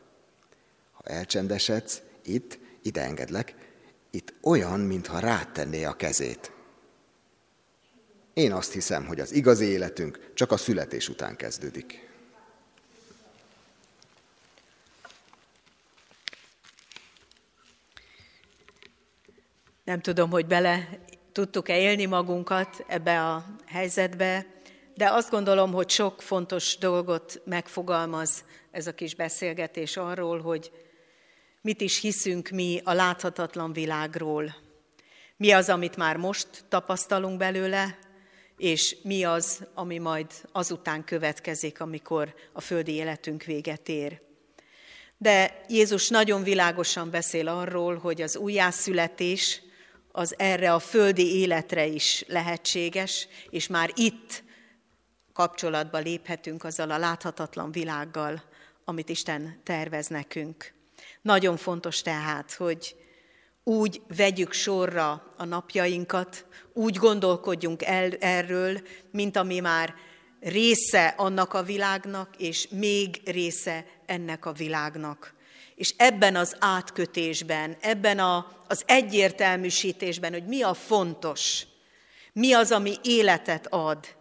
Elcsendesedsz, 1.08 2.02
itt, 2.24 2.60
ide 2.82 3.02
engedlek, 3.02 3.56
itt 4.12 4.34
olyan, 4.42 4.80
mintha 4.80 5.20
rátenné 5.20 5.84
a 5.84 5.94
kezét. 5.94 6.52
Én 8.34 8.52
azt 8.52 8.74
hiszem, 8.74 9.06
hogy 9.06 9.20
az 9.20 9.32
igazi 9.32 9.66
életünk 9.66 10.32
csak 10.34 10.52
a 10.52 10.58
születés 10.58 11.10
után 11.10 11.36
kezdődik. 11.36 12.10
Nem 19.84 20.02
tudom, 20.02 20.30
hogy 20.30 20.46
bele 20.46 21.00
tudtuk-e 21.32 21.78
élni 21.78 22.06
magunkat 22.06 22.86
ebbe 22.88 23.24
a 23.24 23.46
helyzetbe, 23.66 24.46
de 24.96 25.12
azt 25.12 25.30
gondolom, 25.30 25.72
hogy 25.74 25.90
sok 25.90 26.22
fontos 26.22 26.78
dolgot 26.78 27.42
megfogalmaz 27.46 28.44
ez 28.72 28.88
a 28.88 28.94
kis 28.94 29.16
beszélgetés 29.16 29.98
arról, 29.98 30.42
hogy 30.42 30.72
mit 31.62 31.82
is 31.82 32.00
hiszünk 32.00 32.50
mi 32.50 32.82
a 32.84 32.94
láthatatlan 32.94 33.74
világról. 33.74 34.56
Mi 35.38 35.52
az, 35.52 35.70
amit 35.70 35.96
már 35.96 36.18
most 36.18 36.48
tapasztalunk 36.70 37.38
belőle, 37.38 37.98
és 38.58 38.98
mi 39.04 39.24
az, 39.24 39.68
ami 39.74 39.98
majd 39.98 40.32
azután 40.52 41.04
következik, 41.04 41.82
amikor 41.82 42.34
a 42.54 42.62
földi 42.62 42.92
életünk 42.92 43.44
véget 43.44 43.90
ér. 43.90 44.22
De 45.18 45.66
Jézus 45.68 46.10
nagyon 46.10 46.44
világosan 46.44 47.10
beszél 47.10 47.48
arról, 47.48 47.98
hogy 47.98 48.22
az 48.22 48.38
újjászületés 48.38 49.62
az 50.12 50.36
erre 50.38 50.74
a 50.74 50.80
földi 50.80 51.36
életre 51.40 51.86
is 51.86 52.24
lehetséges, 52.28 53.28
és 53.50 53.68
már 53.68 53.92
itt 53.96 54.44
kapcsolatba 55.34 55.98
léphetünk 55.98 56.64
azzal 56.64 56.92
a 56.92 56.98
láthatatlan 56.98 57.72
világgal, 57.72 58.44
amit 58.86 59.10
Isten 59.10 59.60
tervez 59.64 60.08
nekünk. 60.08 60.77
Nagyon 61.22 61.58
fontos 61.58 62.02
tehát, 62.02 62.54
hogy 62.54 62.96
úgy 63.64 64.02
vegyük 64.18 64.54
sorra 64.54 65.34
a 65.38 65.46
napjainkat, 65.46 66.46
úgy 66.74 66.96
gondolkodjunk 66.96 67.84
el, 67.84 68.12
erről, 68.20 68.82
mint 69.12 69.38
ami 69.38 69.60
már 69.60 69.96
része 70.40 71.14
annak 71.18 71.54
a 71.54 71.64
világnak, 71.64 72.36
és 72.38 72.68
még 72.72 73.22
része 73.26 73.86
ennek 74.06 74.46
a 74.46 74.52
világnak. 74.52 75.34
És 75.76 75.94
ebben 75.98 76.36
az 76.36 76.56
átkötésben, 76.60 77.78
ebben 77.82 78.20
a, 78.20 78.64
az 78.68 78.84
egyértelműsítésben, 78.86 80.32
hogy 80.32 80.46
mi 80.46 80.62
a 80.62 80.74
fontos, 80.74 81.66
mi 82.34 82.54
az, 82.54 82.72
ami 82.72 82.94
életet 83.04 83.68
ad, 83.70 84.16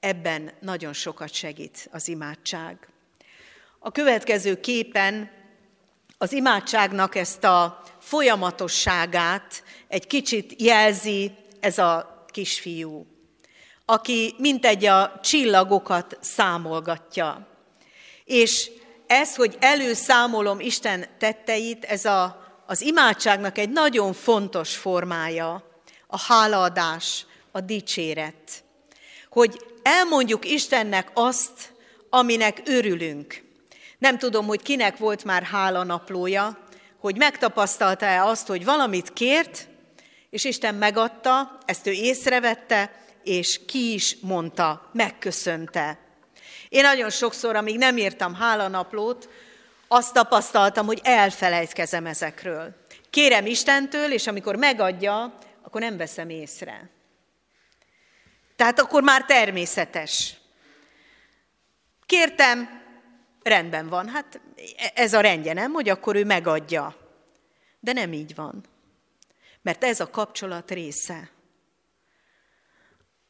ebben 0.00 0.52
nagyon 0.60 0.92
sokat 0.92 1.32
segít 1.32 1.88
az 1.92 2.08
imádság. 2.08 2.88
A 3.78 3.90
következő 3.90 4.60
képen 4.60 5.30
az 6.18 6.32
imádságnak 6.32 7.14
ezt 7.14 7.44
a 7.44 7.82
folyamatosságát 7.98 9.62
egy 9.88 10.06
kicsit 10.06 10.62
jelzi 10.62 11.32
ez 11.60 11.78
a 11.78 12.24
kisfiú, 12.30 13.06
aki 13.84 14.34
mintegy 14.38 14.84
a 14.86 15.20
csillagokat 15.22 16.18
számolgatja. 16.20 17.48
És 18.24 18.70
ez, 19.06 19.36
hogy 19.36 19.56
előszámolom 19.60 20.60
Isten 20.60 21.06
tetteit, 21.18 21.84
ez 21.84 22.04
a, 22.04 22.46
az 22.66 22.80
imádságnak 22.80 23.58
egy 23.58 23.70
nagyon 23.70 24.12
fontos 24.12 24.76
formája, 24.76 25.64
a 26.06 26.18
hálaadás, 26.18 27.26
a 27.52 27.60
dicséret. 27.60 28.64
Hogy 29.30 29.64
elmondjuk 29.82 30.44
Istennek 30.44 31.10
azt, 31.14 31.72
aminek 32.10 32.62
örülünk. 32.64 33.45
Nem 33.98 34.18
tudom, 34.18 34.46
hogy 34.46 34.62
kinek 34.62 34.96
volt 34.96 35.24
már 35.24 35.42
hálanaplója, 35.42 36.58
hogy 36.98 37.16
megtapasztalta-e 37.16 38.24
azt, 38.24 38.46
hogy 38.46 38.64
valamit 38.64 39.12
kért, 39.12 39.68
és 40.30 40.44
Isten 40.44 40.74
megadta, 40.74 41.58
ezt 41.64 41.86
ő 41.86 41.90
észrevette, 41.90 43.04
és 43.22 43.60
ki 43.66 43.92
is 43.92 44.16
mondta, 44.20 44.90
megköszönte. 44.92 45.98
Én 46.68 46.82
nagyon 46.82 47.10
sokszor, 47.10 47.56
amíg 47.56 47.78
nem 47.78 47.96
írtam 47.96 48.34
hálanaplót, 48.34 49.28
azt 49.88 50.12
tapasztaltam, 50.12 50.86
hogy 50.86 51.00
elfelejtkezem 51.02 52.06
ezekről. 52.06 52.74
Kérem 53.10 53.46
Istentől, 53.46 54.12
és 54.12 54.26
amikor 54.26 54.56
megadja, 54.56 55.38
akkor 55.62 55.80
nem 55.80 55.96
veszem 55.96 56.28
észre. 56.28 56.90
Tehát 58.56 58.80
akkor 58.80 59.02
már 59.02 59.24
természetes. 59.24 60.34
Kértem, 62.06 62.84
rendben 63.46 63.88
van, 63.88 64.08
hát 64.08 64.40
ez 64.94 65.12
a 65.12 65.20
rendje, 65.20 65.52
nem, 65.52 65.72
hogy 65.72 65.88
akkor 65.88 66.16
ő 66.16 66.24
megadja. 66.24 66.96
De 67.80 67.92
nem 67.92 68.12
így 68.12 68.34
van. 68.34 68.64
Mert 69.62 69.84
ez 69.84 70.00
a 70.00 70.10
kapcsolat 70.10 70.70
része. 70.70 71.30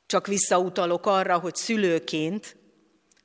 Csak 0.07 0.27
visszautalok 0.27 1.07
arra, 1.07 1.39
hogy 1.39 1.55
szülőként, 1.55 2.57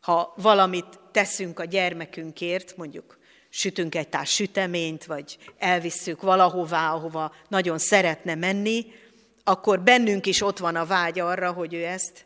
ha 0.02 0.34
valamit 0.36 1.00
teszünk 1.12 1.60
a 1.60 1.66
gyermekünkért, 1.66 2.78
mondjuk 2.78 3.20
sütünk 3.50 3.96
egy 3.96 4.10
társ 4.10 4.34
süteményt, 4.34 5.06
vagy 5.06 5.38
elvisszük 5.58 6.22
valahová, 6.22 6.94
ahova 6.94 7.36
nagyon 7.48 7.78
szeretne 7.78 8.36
menni, 8.36 8.86
akkor 9.44 9.82
bennünk 9.82 10.26
is 10.26 10.42
ott 10.42 10.58
van 10.58 10.76
a 10.76 10.86
vágy 10.86 11.20
arra, 11.20 11.52
hogy 11.52 11.74
ő 11.74 11.86
ezt 11.86 12.26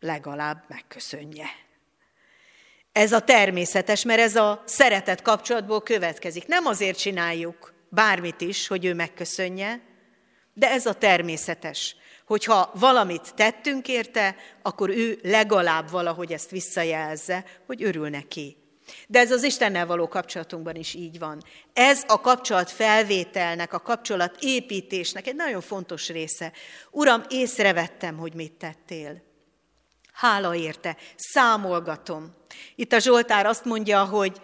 legalább 0.00 0.64
megköszönje. 0.68 1.46
Ez 2.98 3.12
a 3.12 3.20
természetes, 3.20 4.04
mert 4.04 4.20
ez 4.20 4.36
a 4.36 4.62
szeretet 4.66 5.22
kapcsolatból 5.22 5.82
következik. 5.82 6.46
Nem 6.46 6.66
azért 6.66 6.98
csináljuk 6.98 7.74
bármit 7.88 8.40
is, 8.40 8.66
hogy 8.66 8.84
ő 8.84 8.94
megköszönje, 8.94 9.80
de 10.54 10.70
ez 10.70 10.86
a 10.86 10.92
természetes, 10.92 11.96
hogyha 12.26 12.70
valamit 12.74 13.34
tettünk 13.34 13.88
érte, 13.88 14.36
akkor 14.62 14.90
ő 14.90 15.18
legalább 15.22 15.90
valahogy 15.90 16.32
ezt 16.32 16.50
visszajelzze, 16.50 17.44
hogy 17.66 17.82
örül 17.82 18.08
neki. 18.08 18.56
De 19.06 19.18
ez 19.18 19.30
az 19.30 19.42
Istennel 19.42 19.86
való 19.86 20.08
kapcsolatunkban 20.08 20.74
is 20.74 20.94
így 20.94 21.18
van. 21.18 21.42
Ez 21.72 22.02
a 22.06 22.20
kapcsolat 22.20 22.70
felvételnek, 22.70 23.72
a 23.72 23.80
kapcsolat 23.80 24.36
építésnek 24.40 25.26
egy 25.26 25.36
nagyon 25.36 25.60
fontos 25.60 26.08
része. 26.08 26.52
Uram, 26.90 27.22
észrevettem, 27.28 28.16
hogy 28.16 28.34
mit 28.34 28.52
tettél. 28.52 29.27
Hála 30.18 30.54
érte, 30.54 30.96
számolgatom. 31.16 32.34
Itt 32.74 32.92
a 32.92 32.98
Zsoltár 32.98 33.46
azt 33.46 33.64
mondja, 33.64 34.04
hogy 34.04 34.40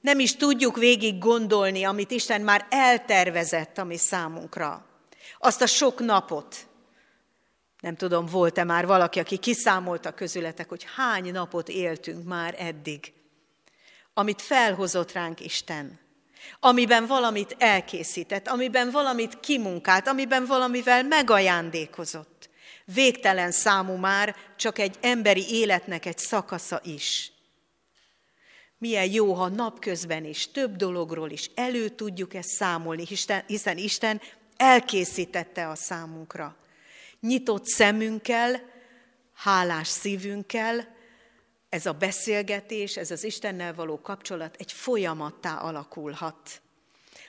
nem 0.00 0.18
is 0.18 0.36
tudjuk 0.36 0.76
végig 0.76 1.18
gondolni, 1.18 1.84
amit 1.84 2.10
Isten 2.10 2.40
már 2.40 2.66
eltervezett 2.70 3.78
a 3.78 3.84
mi 3.84 3.96
számunkra. 3.96 4.86
Azt 5.38 5.62
a 5.62 5.66
sok 5.66 5.98
napot. 5.98 6.66
Nem 7.80 7.96
tudom, 7.96 8.26
volt-e 8.26 8.64
már 8.64 8.86
valaki, 8.86 9.20
aki 9.20 9.36
kiszámolta 9.36 10.12
közületek, 10.12 10.68
hogy 10.68 10.86
hány 10.96 11.32
napot 11.32 11.68
éltünk 11.68 12.24
már 12.26 12.54
eddig, 12.58 13.12
amit 14.14 14.42
felhozott 14.42 15.12
ránk 15.12 15.40
Isten, 15.40 16.00
amiben 16.60 17.06
valamit 17.06 17.56
elkészített, 17.58 18.48
amiben 18.48 18.90
valamit 18.90 19.40
kimunkált, 19.40 20.06
amiben 20.06 20.46
valamivel 20.46 21.02
megajándékozott. 21.02 22.52
Végtelen 22.84 23.50
számú 23.50 23.94
már 23.94 24.36
csak 24.56 24.78
egy 24.78 24.96
emberi 25.00 25.44
életnek 25.50 26.06
egy 26.06 26.18
szakasza 26.18 26.80
is. 26.84 27.32
Milyen 28.78 29.12
jó, 29.12 29.32
ha 29.32 29.48
napközben 29.48 30.24
is, 30.24 30.50
több 30.50 30.76
dologról 30.76 31.30
is 31.30 31.50
elő 31.54 31.88
tudjuk 31.88 32.34
ezt 32.34 32.48
számolni, 32.48 33.06
hiszen 33.46 33.76
Isten 33.76 34.20
elkészítette 34.56 35.68
a 35.68 35.74
számunkra. 35.74 36.56
Nyitott 37.20 37.66
szemünkkel, 37.66 38.62
hálás 39.34 39.88
szívünkkel, 39.88 40.94
ez 41.68 41.86
a 41.86 41.92
beszélgetés, 41.92 42.96
ez 42.96 43.10
az 43.10 43.24
Istennel 43.24 43.74
való 43.74 44.00
kapcsolat 44.00 44.56
egy 44.58 44.72
folyamattá 44.72 45.56
alakulhat. 45.56 46.62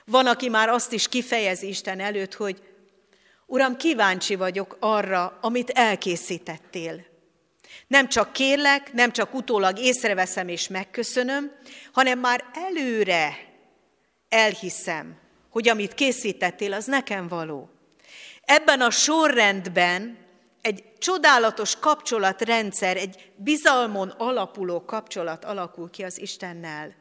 Van, 0.04 0.26
aki 0.26 0.48
már 0.48 0.68
azt 0.68 0.92
is 0.92 1.08
kifejezi 1.08 1.68
Isten 1.68 2.00
előtt, 2.00 2.34
hogy 2.34 2.62
Uram, 3.46 3.76
kíváncsi 3.76 4.34
vagyok 4.34 4.76
arra, 4.80 5.38
amit 5.40 5.70
elkészítettél. 5.70 7.04
Nem 7.86 8.08
csak 8.08 8.32
kérlek, 8.32 8.92
nem 8.92 9.12
csak 9.12 9.34
utólag 9.34 9.78
észreveszem 9.78 10.48
és 10.48 10.68
megköszönöm, 10.68 11.52
hanem 11.92 12.18
már 12.18 12.44
előre 12.52 13.36
elhiszem, 14.28 15.18
hogy 15.50 15.68
amit 15.68 15.94
készítettél, 15.94 16.72
az 16.72 16.84
nekem 16.84 17.28
való. 17.28 17.70
Ebben 18.40 18.80
a 18.80 18.90
sorrendben 18.90 20.18
egy 20.60 20.84
csodálatos 20.98 21.78
kapcsolatrendszer, 21.78 22.96
egy 22.96 23.30
bizalmon 23.36 24.08
alapuló 24.08 24.84
kapcsolat 24.84 25.44
alakul 25.44 25.90
ki 25.90 26.02
az 26.04 26.20
Istennel. 26.20 26.94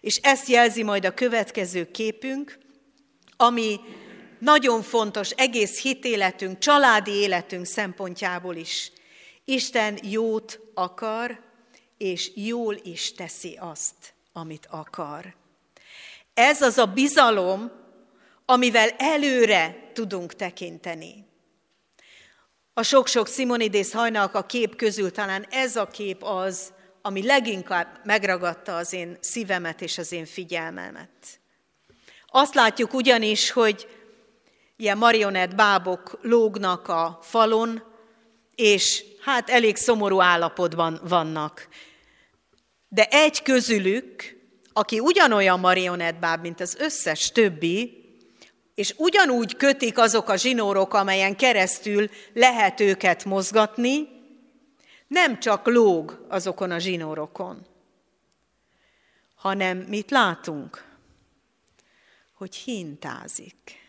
És 0.00 0.16
ezt 0.16 0.48
jelzi 0.48 0.82
majd 0.82 1.04
a 1.04 1.14
következő 1.14 1.90
képünk, 1.90 2.58
ami 3.36 3.80
nagyon 4.38 4.82
fontos 4.82 5.30
egész 5.30 5.80
hitéletünk, 5.80 6.58
családi 6.58 7.10
életünk 7.10 7.66
szempontjából 7.66 8.56
is. 8.56 8.92
Isten 9.44 9.98
jót 10.02 10.60
akar, 10.74 11.40
és 11.98 12.30
jól 12.34 12.76
is 12.82 13.12
teszi 13.12 13.58
azt, 13.60 13.94
amit 14.32 14.66
akar. 14.70 15.34
Ez 16.34 16.62
az 16.62 16.78
a 16.78 16.86
bizalom, 16.86 17.70
amivel 18.44 18.88
előre 18.88 19.90
tudunk 19.92 20.34
tekinteni. 20.34 21.24
A 22.74 22.82
sok-sok 22.82 23.28
Simonidész 23.28 23.92
hajnalka 23.92 24.46
kép 24.46 24.76
közül 24.76 25.10
talán 25.10 25.46
ez 25.50 25.76
a 25.76 25.86
kép 25.86 26.22
az, 26.22 26.72
ami 27.02 27.26
leginkább 27.26 28.00
megragadta 28.04 28.76
az 28.76 28.92
én 28.92 29.16
szívemet 29.20 29.80
és 29.80 29.98
az 29.98 30.12
én 30.12 30.26
figyelmemet. 30.26 31.40
Azt 32.26 32.54
látjuk 32.54 32.94
ugyanis, 32.94 33.50
hogy 33.50 34.03
ilyen 34.76 34.98
marionett 34.98 35.54
bábok 35.54 36.18
lógnak 36.22 36.88
a 36.88 37.18
falon, 37.22 37.82
és 38.54 39.04
hát 39.20 39.50
elég 39.50 39.76
szomorú 39.76 40.20
állapotban 40.20 41.00
vannak. 41.02 41.68
De 42.88 43.04
egy 43.04 43.42
közülük, 43.42 44.36
aki 44.72 45.00
ugyanolyan 45.00 45.60
marionettbáb, 45.60 46.40
mint 46.40 46.60
az 46.60 46.76
összes 46.78 47.30
többi, 47.32 48.02
és 48.74 48.94
ugyanúgy 48.96 49.56
kötik 49.56 49.98
azok 49.98 50.28
a 50.28 50.36
zsinórok, 50.36 50.94
amelyen 50.94 51.36
keresztül 51.36 52.10
lehet 52.32 52.80
őket 52.80 53.24
mozgatni, 53.24 54.08
nem 55.06 55.40
csak 55.40 55.66
lóg 55.66 56.26
azokon 56.28 56.70
a 56.70 56.78
zsinórokon, 56.78 57.66
hanem 59.34 59.78
mit 59.78 60.10
látunk? 60.10 60.84
Hogy 62.34 62.56
hintázik. 62.56 63.83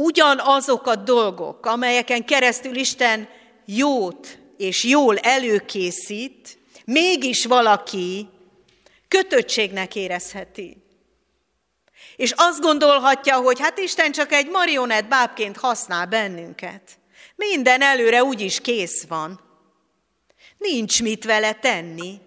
Ugyanazok 0.00 0.86
a 0.86 0.96
dolgok, 0.96 1.66
amelyeken 1.66 2.24
keresztül 2.24 2.76
Isten 2.76 3.28
jót 3.64 4.38
és 4.56 4.84
jól 4.84 5.18
előkészít, 5.18 6.58
mégis 6.84 7.44
valaki 7.44 8.28
kötöttségnek 9.08 9.94
érezheti. 9.94 10.76
És 12.16 12.32
azt 12.36 12.60
gondolhatja, 12.60 13.36
hogy 13.36 13.60
hát 13.60 13.78
Isten 13.78 14.12
csak 14.12 14.32
egy 14.32 14.48
marionett 14.48 15.08
bábként 15.08 15.56
használ 15.56 16.06
bennünket. 16.06 16.82
Minden 17.36 17.82
előre 17.82 18.24
úgyis 18.24 18.60
kész 18.60 19.04
van. 19.08 19.40
Nincs 20.58 21.02
mit 21.02 21.24
vele 21.24 21.52
tenni. 21.52 22.20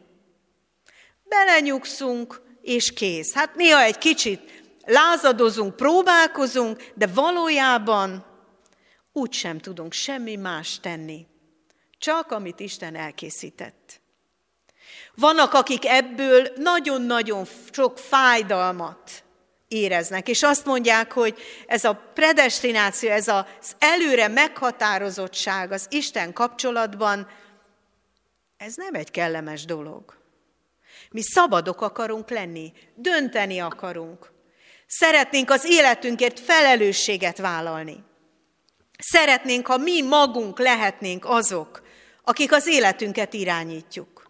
Belenyugszunk, 1.23 2.41
és 2.61 2.93
kész. 2.93 3.33
Hát 3.33 3.55
néha 3.55 3.81
egy 3.81 3.97
kicsit 3.97 4.60
lázadozunk, 4.85 5.75
próbálkozunk, 5.75 6.91
de 6.95 7.07
valójában 7.07 8.25
úgy 9.13 9.33
sem 9.33 9.59
tudunk 9.59 9.93
semmi 9.93 10.35
más 10.35 10.79
tenni, 10.79 11.27
csak 11.97 12.31
amit 12.31 12.59
Isten 12.59 12.95
elkészített. 12.95 14.01
Vannak, 15.15 15.53
akik 15.53 15.85
ebből 15.85 16.47
nagyon-nagyon 16.55 17.45
sok 17.71 17.97
fájdalmat 17.97 19.23
éreznek, 19.67 20.27
és 20.27 20.43
azt 20.43 20.65
mondják, 20.65 21.11
hogy 21.11 21.39
ez 21.67 21.83
a 21.83 22.11
predestináció, 22.13 23.09
ez 23.09 23.27
az 23.27 23.75
előre 23.79 24.27
meghatározottság 24.27 25.71
az 25.71 25.87
Isten 25.89 26.33
kapcsolatban, 26.33 27.27
ez 28.57 28.75
nem 28.75 28.93
egy 28.93 29.11
kellemes 29.11 29.65
dolog. 29.65 30.17
Mi 31.11 31.21
szabadok 31.21 31.81
akarunk 31.81 32.29
lenni, 32.29 32.73
dönteni 32.95 33.59
akarunk. 33.59 34.30
Szeretnénk 34.93 35.49
az 35.49 35.65
életünkért 35.65 36.39
felelősséget 36.39 37.37
vállalni. 37.37 38.03
Szeretnénk, 38.97 39.67
ha 39.67 39.77
mi 39.77 40.01
magunk 40.01 40.59
lehetnénk 40.59 41.25
azok, 41.25 41.81
akik 42.23 42.51
az 42.51 42.67
életünket 42.67 43.33
irányítjuk. 43.33 44.29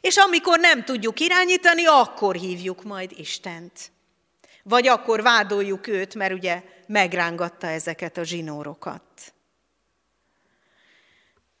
És 0.00 0.16
amikor 0.16 0.58
nem 0.58 0.84
tudjuk 0.84 1.20
irányítani, 1.20 1.86
akkor 1.86 2.34
hívjuk 2.34 2.82
majd 2.82 3.10
Istent. 3.16 3.90
Vagy 4.62 4.86
akkor 4.86 5.22
vádoljuk 5.22 5.86
őt, 5.86 6.14
mert 6.14 6.32
ugye 6.32 6.62
megrángatta 6.86 7.66
ezeket 7.66 8.16
a 8.16 8.24
zsinórokat. 8.24 9.32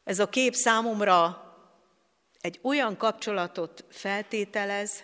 Ez 0.04 0.18
a 0.18 0.28
kép 0.28 0.54
számomra 0.54 1.42
egy 2.40 2.58
olyan 2.62 2.96
kapcsolatot 2.96 3.84
feltételez, 3.90 5.02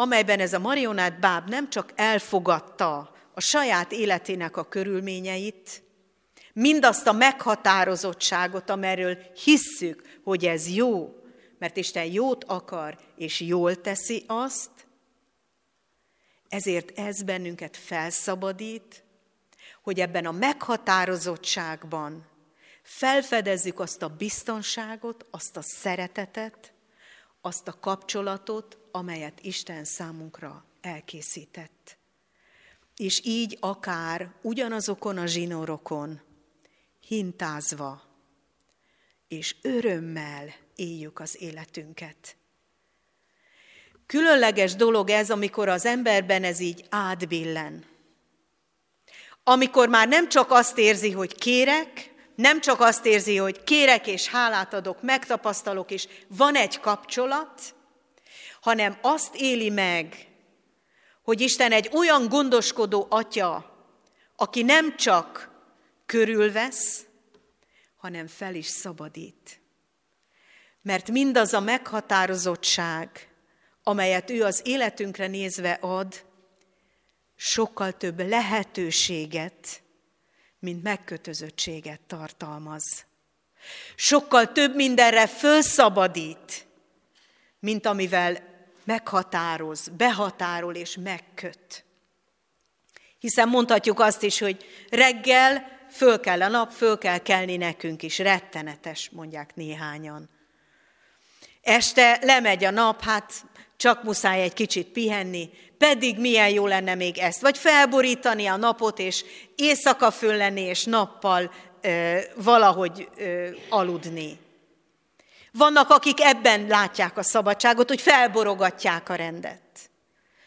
amelyben 0.00 0.40
ez 0.40 0.52
a 0.52 0.58
marionát 0.58 1.20
báb 1.20 1.48
nem 1.48 1.70
csak 1.70 1.92
elfogadta 1.94 3.12
a 3.34 3.40
saját 3.40 3.92
életének 3.92 4.56
a 4.56 4.68
körülményeit, 4.68 5.82
mindazt 6.52 7.06
a 7.06 7.12
meghatározottságot, 7.12 8.70
amerről 8.70 9.18
hisszük, 9.44 10.20
hogy 10.24 10.44
ez 10.44 10.68
jó, 10.68 11.14
mert 11.58 11.76
Isten 11.76 12.04
jót 12.04 12.44
akar, 12.44 12.98
és 13.16 13.40
jól 13.40 13.80
teszi 13.80 14.24
azt, 14.26 14.70
ezért 16.48 16.98
ez 16.98 17.22
bennünket 17.22 17.76
felszabadít, 17.76 19.04
hogy 19.82 20.00
ebben 20.00 20.26
a 20.26 20.32
meghatározottságban 20.32 22.26
felfedezzük 22.82 23.80
azt 23.80 24.02
a 24.02 24.08
biztonságot, 24.08 25.26
azt 25.30 25.56
a 25.56 25.62
szeretetet, 25.62 26.72
azt 27.40 27.68
a 27.68 27.78
kapcsolatot, 27.80 28.79
amelyet 28.92 29.40
Isten 29.42 29.84
számunkra 29.84 30.64
elkészített. 30.80 31.98
És 32.96 33.20
így 33.24 33.56
akár 33.60 34.30
ugyanazokon 34.42 35.18
a 35.18 35.26
zsinórokon 35.26 36.20
hintázva 37.06 38.02
és 39.28 39.56
örömmel 39.62 40.54
éljük 40.76 41.20
az 41.20 41.42
életünket. 41.42 42.36
Különleges 44.06 44.74
dolog 44.74 45.10
ez, 45.10 45.30
amikor 45.30 45.68
az 45.68 45.84
emberben 45.84 46.44
ez 46.44 46.60
így 46.60 46.84
átbillen. 46.88 47.84
Amikor 49.44 49.88
már 49.88 50.08
nem 50.08 50.28
csak 50.28 50.50
azt 50.50 50.78
érzi, 50.78 51.10
hogy 51.10 51.34
kérek, 51.34 52.14
nem 52.34 52.60
csak 52.60 52.80
azt 52.80 53.06
érzi, 53.06 53.36
hogy 53.36 53.64
kérek 53.64 54.06
és 54.06 54.28
hálát 54.28 54.74
adok, 54.74 55.02
megtapasztalok, 55.02 55.90
és 55.90 56.08
van 56.28 56.54
egy 56.54 56.80
kapcsolat, 56.80 57.74
hanem 58.60 58.98
azt 59.00 59.34
éli 59.34 59.70
meg, 59.70 60.28
hogy 61.22 61.40
Isten 61.40 61.72
egy 61.72 61.90
olyan 61.92 62.28
gondoskodó 62.28 63.06
atya, 63.10 63.78
aki 64.36 64.62
nem 64.62 64.96
csak 64.96 65.50
körülvesz, 66.06 67.04
hanem 67.96 68.26
fel 68.26 68.54
is 68.54 68.66
szabadít. 68.66 69.60
Mert 70.82 71.10
mindaz 71.10 71.52
a 71.52 71.60
meghatározottság, 71.60 73.28
amelyet 73.82 74.30
ő 74.30 74.42
az 74.42 74.60
életünkre 74.64 75.26
nézve 75.26 75.72
ad, 75.72 76.24
sokkal 77.36 77.92
több 77.92 78.28
lehetőséget, 78.28 79.82
mint 80.58 80.82
megkötözöttséget 80.82 82.00
tartalmaz. 82.00 83.04
Sokkal 83.94 84.52
több 84.52 84.74
mindenre 84.74 85.26
fölszabadít, 85.26 86.66
mint 87.58 87.86
amivel 87.86 88.49
meghatároz, 88.90 89.88
behatárol 89.96 90.74
és 90.74 90.96
megköt. 91.02 91.84
Hiszen 93.18 93.48
mondhatjuk 93.48 94.00
azt 94.00 94.22
is, 94.22 94.38
hogy 94.38 94.64
reggel 94.90 95.78
föl 95.90 96.20
kell 96.20 96.42
a 96.42 96.48
nap, 96.48 96.70
föl 96.70 96.98
kell 96.98 97.18
kelni 97.18 97.56
nekünk 97.56 98.02
is, 98.02 98.18
rettenetes, 98.18 99.10
mondják 99.10 99.54
néhányan. 99.54 100.30
Este 101.62 102.18
lemegy 102.22 102.64
a 102.64 102.70
nap, 102.70 103.02
hát 103.02 103.32
csak 103.76 104.02
muszáj 104.02 104.42
egy 104.42 104.52
kicsit 104.52 104.86
pihenni, 104.86 105.50
pedig 105.78 106.18
milyen 106.18 106.50
jó 106.50 106.66
lenne 106.66 106.94
még 106.94 107.18
ezt. 107.18 107.40
Vagy 107.40 107.58
felborítani 107.58 108.46
a 108.46 108.56
napot, 108.56 108.98
és 108.98 109.24
éjszaka 109.56 110.10
föl 110.10 110.36
lenni, 110.36 110.60
és 110.60 110.84
nappal 110.84 111.52
ö, 111.80 112.18
valahogy 112.36 113.08
ö, 113.16 113.48
aludni. 113.68 114.38
Vannak, 115.52 115.90
akik 115.90 116.20
ebben 116.20 116.66
látják 116.66 117.16
a 117.16 117.22
szabadságot, 117.22 117.88
hogy 117.88 118.00
felborogatják 118.00 119.08
a 119.08 119.14
rendet. 119.14 119.60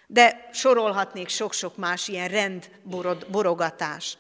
De 0.08 0.50
sorolhatnék 0.54 1.30
sok-sok 1.30 1.78
más 1.78 2.08
ilyen 2.08 2.28
rendborogatást. 2.28 4.18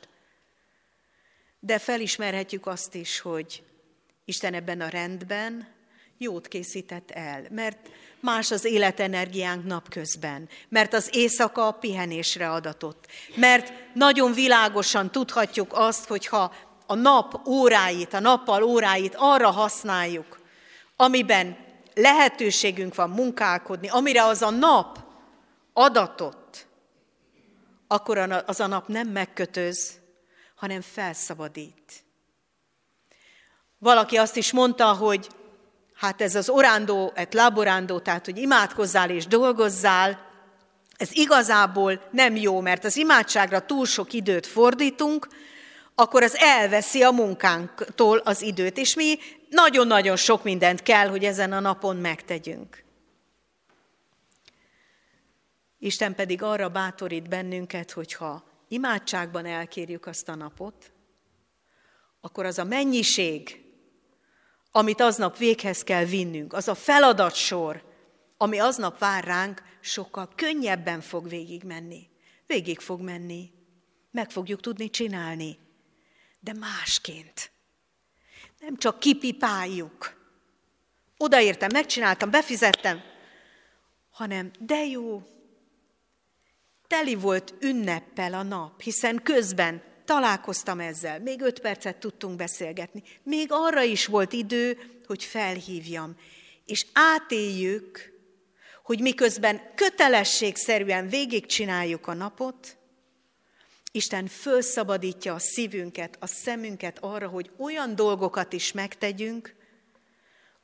De 1.59 1.79
felismerhetjük 1.79 2.67
azt 2.67 2.95
is, 2.95 3.19
hogy 3.19 3.63
Isten 4.25 4.53
ebben 4.53 4.81
a 4.81 4.87
rendben 4.87 5.67
jót 6.17 6.47
készített 6.47 7.11
el, 7.11 7.45
mert 7.49 7.89
más 8.19 8.51
az 8.51 8.65
életenergiánk 8.65 9.65
napközben, 9.65 10.49
mert 10.69 10.93
az 10.93 11.09
éjszaka 11.11 11.67
a 11.67 11.71
pihenésre 11.71 12.51
adatott, 12.51 13.07
mert 13.35 13.73
nagyon 13.93 14.33
világosan 14.33 15.11
tudhatjuk 15.11 15.71
azt, 15.73 16.07
hogyha 16.07 16.53
a 16.85 16.95
nap 16.95 17.47
óráit, 17.47 18.13
a 18.13 18.19
nappal 18.19 18.63
óráit 18.63 19.15
arra 19.17 19.49
használjuk, 19.49 20.39
amiben 21.03 21.57
lehetőségünk 21.93 22.95
van 22.95 23.09
munkálkodni, 23.09 23.89
amire 23.89 24.23
az 24.23 24.41
a 24.41 24.49
nap 24.49 24.99
adatott, 25.73 26.65
akkor 27.87 28.17
az 28.45 28.59
a 28.59 28.67
nap 28.67 28.87
nem 28.87 29.07
megkötöz, 29.07 29.99
hanem 30.55 30.81
felszabadít. 30.81 32.03
Valaki 33.77 34.17
azt 34.17 34.35
is 34.35 34.51
mondta, 34.51 34.93
hogy 34.93 35.29
hát 35.95 36.21
ez 36.21 36.35
az 36.35 36.49
orándó, 36.49 37.11
et 37.15 37.33
laborándó, 37.33 37.99
tehát 37.99 38.25
hogy 38.25 38.37
imádkozzál 38.37 39.09
és 39.09 39.27
dolgozzál, 39.27 40.31
ez 40.97 41.09
igazából 41.11 42.07
nem 42.11 42.35
jó, 42.35 42.59
mert 42.59 42.85
az 42.85 42.97
imádságra 42.97 43.65
túl 43.65 43.85
sok 43.85 44.13
időt 44.13 44.47
fordítunk, 44.47 45.27
akkor 45.95 46.23
az 46.23 46.35
elveszi 46.35 47.03
a 47.03 47.11
munkánktól 47.11 48.17
az 48.17 48.41
időt, 48.41 48.77
és 48.77 48.95
mi 48.95 49.17
nagyon-nagyon 49.53 50.15
sok 50.15 50.43
mindent 50.43 50.81
kell, 50.81 51.07
hogy 51.07 51.25
ezen 51.25 51.51
a 51.51 51.59
napon 51.59 51.97
megtegyünk. 51.97 52.83
Isten 55.79 56.15
pedig 56.15 56.41
arra 56.41 56.69
bátorít 56.69 57.29
bennünket, 57.29 57.91
hogyha 57.91 58.43
imádságban 58.67 59.45
elkérjük 59.45 60.05
azt 60.05 60.29
a 60.29 60.35
napot, 60.35 60.91
akkor 62.21 62.45
az 62.45 62.57
a 62.57 62.63
mennyiség, 62.63 63.63
amit 64.71 65.01
aznap 65.01 65.37
véghez 65.37 65.83
kell 65.83 66.05
vinnünk, 66.05 66.53
az 66.53 66.67
a 66.67 66.75
feladatsor, 66.75 67.83
ami 68.37 68.59
aznap 68.59 68.99
vár 68.99 69.23
ránk, 69.23 69.61
sokkal 69.79 70.29
könnyebben 70.35 71.01
fog 71.01 71.29
végigmenni. 71.29 72.09
Végig 72.47 72.79
fog 72.79 73.01
menni. 73.01 73.51
Meg 74.11 74.31
fogjuk 74.31 74.59
tudni 74.59 74.89
csinálni. 74.89 75.57
De 76.39 76.53
másként. 76.53 77.52
Nem 78.63 78.77
csak 78.77 78.99
kipipáljuk. 78.99 80.21
Odaértem, 81.17 81.69
megcsináltam, 81.73 82.31
befizettem, 82.31 83.01
hanem 84.11 84.51
de 84.59 84.85
jó, 84.85 85.23
teli 86.87 87.15
volt 87.15 87.53
ünneppel 87.59 88.33
a 88.33 88.43
nap, 88.43 88.81
hiszen 88.81 89.21
közben 89.23 89.83
találkoztam 90.05 90.79
ezzel, 90.79 91.19
még 91.19 91.41
öt 91.41 91.59
percet 91.59 91.97
tudtunk 91.97 92.35
beszélgetni. 92.35 93.03
Még 93.23 93.47
arra 93.49 93.81
is 93.81 94.05
volt 94.05 94.33
idő, 94.33 94.77
hogy 95.05 95.23
felhívjam. 95.23 96.15
És 96.65 96.85
átéljük, 96.93 98.11
hogy 98.83 99.01
miközben 99.01 99.61
kötelességszerűen 99.75 101.07
végigcsináljuk 101.07 102.07
a 102.07 102.13
napot, 102.13 102.77
Isten 103.95 104.27
fölszabadítja 104.27 105.33
a 105.33 105.39
szívünket, 105.39 106.17
a 106.19 106.25
szemünket 106.25 106.97
arra, 106.99 107.27
hogy 107.27 107.51
olyan 107.57 107.95
dolgokat 107.95 108.53
is 108.53 108.71
megtegyünk, 108.71 109.55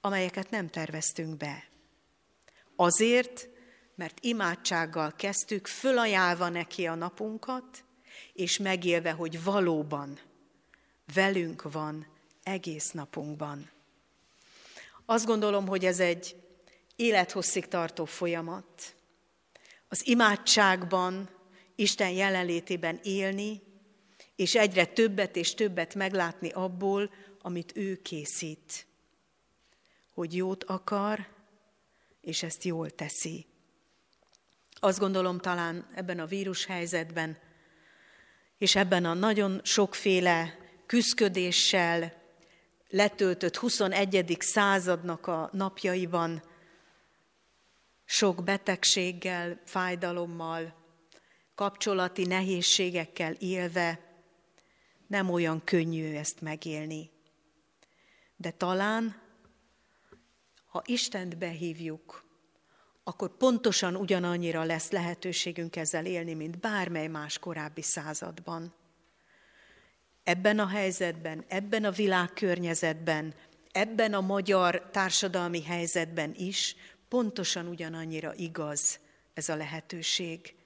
amelyeket 0.01 0.49
nem 0.49 0.69
terveztünk 0.69 1.37
be. 1.37 1.63
Azért, 2.75 3.49
mert 3.95 4.17
imádsággal 4.21 5.13
kezdtük, 5.15 5.67
fölajánlva 5.67 6.49
neki 6.49 6.87
a 6.87 6.95
napunkat, 6.95 7.83
és 8.33 8.57
megélve, 8.57 9.11
hogy 9.11 9.43
valóban 9.43 10.19
velünk 11.13 11.71
van 11.71 12.07
egész 12.43 12.91
napunkban. 12.91 13.69
Azt 15.05 15.25
gondolom, 15.25 15.67
hogy 15.67 15.85
ez 15.85 15.99
egy 15.99 16.35
élethosszig 16.95 17.67
tartó 17.67 18.05
folyamat. 18.05 18.95
Az 19.87 20.07
imádságban, 20.07 21.29
Isten 21.79 22.09
jelenlétében 22.09 22.99
élni, 23.03 23.61
és 24.35 24.55
egyre 24.55 24.85
többet 24.85 25.35
és 25.35 25.53
többet 25.53 25.95
meglátni 25.95 26.49
abból, 26.49 27.11
amit 27.41 27.71
ő 27.75 28.01
készít. 28.01 28.85
Hogy 30.13 30.35
jót 30.35 30.63
akar, 30.63 31.27
és 32.21 32.43
ezt 32.43 32.63
jól 32.63 32.89
teszi. 32.89 33.45
Azt 34.73 34.99
gondolom 34.99 35.37
talán 35.37 35.87
ebben 35.95 36.19
a 36.19 36.25
vírushelyzetben, 36.25 37.37
és 38.57 38.75
ebben 38.75 39.05
a 39.05 39.13
nagyon 39.13 39.61
sokféle 39.63 40.57
küszködéssel 40.85 42.21
letöltött 42.89 43.55
21. 43.55 44.37
századnak 44.39 45.27
a 45.27 45.49
napjaiban, 45.53 46.43
sok 48.05 48.43
betegséggel, 48.43 49.61
fájdalommal, 49.65 50.78
kapcsolati 51.59 52.25
nehézségekkel 52.25 53.33
élve, 53.33 53.99
nem 55.07 55.29
olyan 55.29 55.63
könnyű 55.63 56.15
ezt 56.15 56.41
megélni. 56.41 57.09
De 58.35 58.51
talán, 58.51 59.21
ha 60.65 60.81
Istent 60.85 61.37
behívjuk, 61.37 62.25
akkor 63.03 63.37
pontosan 63.37 63.95
ugyanannyira 63.95 64.63
lesz 64.63 64.91
lehetőségünk 64.91 65.75
ezzel 65.75 66.05
élni, 66.05 66.33
mint 66.33 66.59
bármely 66.59 67.07
más 67.07 67.39
korábbi 67.39 67.81
században. 67.81 68.73
Ebben 70.23 70.59
a 70.59 70.67
helyzetben, 70.67 71.45
ebben 71.47 71.83
a 71.83 71.91
világkörnyezetben, 71.91 73.33
ebben 73.71 74.13
a 74.13 74.21
magyar 74.21 74.89
társadalmi 74.91 75.63
helyzetben 75.63 76.33
is 76.35 76.75
pontosan 77.07 77.67
ugyanannyira 77.67 78.33
igaz 78.35 78.99
ez 79.33 79.49
a 79.49 79.55
lehetőség. 79.55 80.57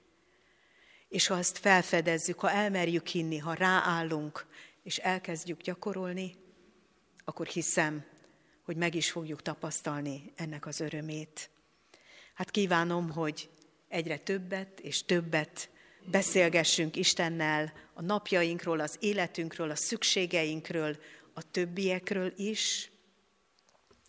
És 1.14 1.26
ha 1.26 1.38
ezt 1.38 1.58
felfedezzük, 1.58 2.38
ha 2.38 2.50
elmerjük 2.50 3.06
hinni, 3.06 3.38
ha 3.38 3.54
ráállunk, 3.54 4.46
és 4.82 4.98
elkezdjük 4.98 5.60
gyakorolni, 5.60 6.36
akkor 7.24 7.46
hiszem, 7.46 8.04
hogy 8.62 8.76
meg 8.76 8.94
is 8.94 9.10
fogjuk 9.10 9.42
tapasztalni 9.42 10.32
ennek 10.36 10.66
az 10.66 10.80
örömét. 10.80 11.50
Hát 12.34 12.50
kívánom, 12.50 13.10
hogy 13.10 13.48
egyre 13.88 14.18
többet 14.18 14.80
és 14.80 15.04
többet 15.04 15.68
beszélgessünk 16.10 16.96
Istennel 16.96 17.72
a 17.92 18.02
napjainkról, 18.02 18.80
az 18.80 18.96
életünkről, 19.00 19.70
a 19.70 19.76
szükségeinkről, 19.76 20.96
a 21.34 21.50
többiekről 21.50 22.32
is, 22.36 22.90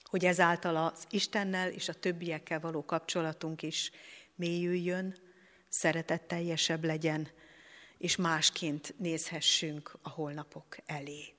hogy 0.04 0.26
ezáltal 0.26 0.76
az 0.76 1.06
Istennel 1.10 1.70
és 1.70 1.90
a 1.90 1.94
többiekkel 1.94 2.60
való 2.60 2.86
kapcsolatunk 2.86 3.62
is 3.62 3.92
mélyüljön, 4.36 5.24
szeretetteljesebb 5.80 6.84
legyen, 6.84 7.30
és 7.98 8.16
másként 8.16 8.94
nézhessünk 8.98 9.98
a 10.02 10.10
holnapok 10.10 10.78
elé. 10.86 11.34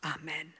Amen. 0.00 0.54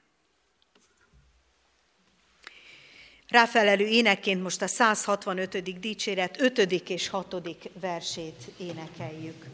Ráfelelő 3.29 3.87
énekként 3.87 4.43
most 4.43 4.63
a 4.63 4.67
165. 4.67 5.81
dicséret 5.81 6.41
5. 6.41 6.59
és 6.89 7.09
6. 7.09 7.37
versét 7.81 8.51
énekeljük. 8.57 9.47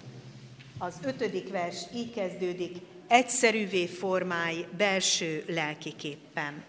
Az 0.79 0.99
5. 1.03 1.51
vers 1.51 1.83
így 1.95 2.15
kezdődik, 2.15 2.77
egyszerűvé 3.07 3.87
formái 3.87 4.67
belső 4.77 5.45
lelkiképpen. 5.47 6.65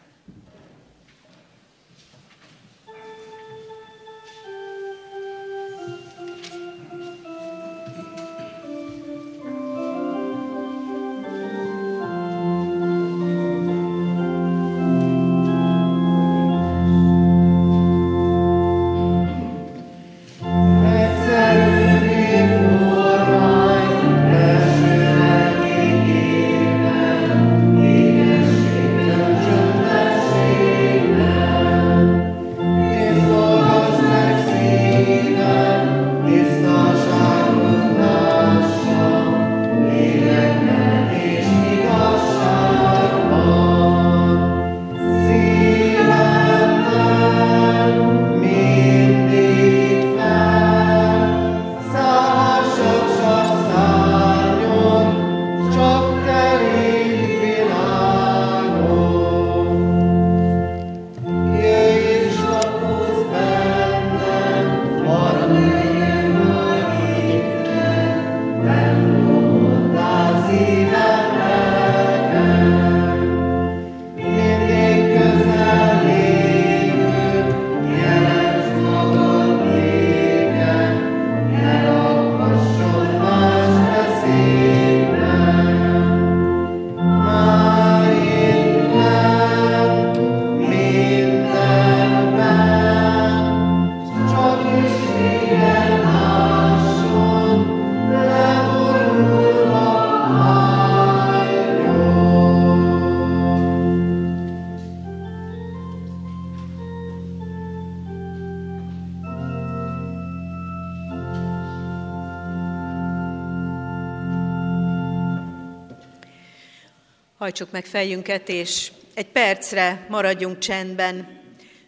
Hajtsuk 117.50 117.72
meg 117.72 117.86
fejünket, 117.86 118.50
és 118.50 118.92
egy 119.14 119.28
percre 119.28 120.06
maradjunk 120.10 120.58
csendben. 120.58 121.42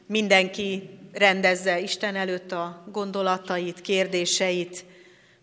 Mindenki 0.05 0.89
rendezze 1.13 1.79
Isten 1.79 2.15
előtt 2.15 2.51
a 2.51 2.83
gondolatait, 2.91 3.81
kérdéseit. 3.81 4.85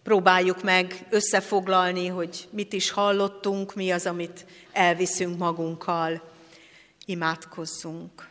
Próbáljuk 0.03 0.63
meg 0.63 1.07
összefoglalni, 1.11 2.07
hogy 2.07 2.49
mit 2.51 2.73
is 2.73 2.91
hallottunk, 2.91 3.75
mi 3.75 3.91
az, 3.91 4.07
amit 4.07 4.45
elviszünk 4.73 5.39
magunkkal. 5.39 6.23
Imádkozzunk. 7.05 8.29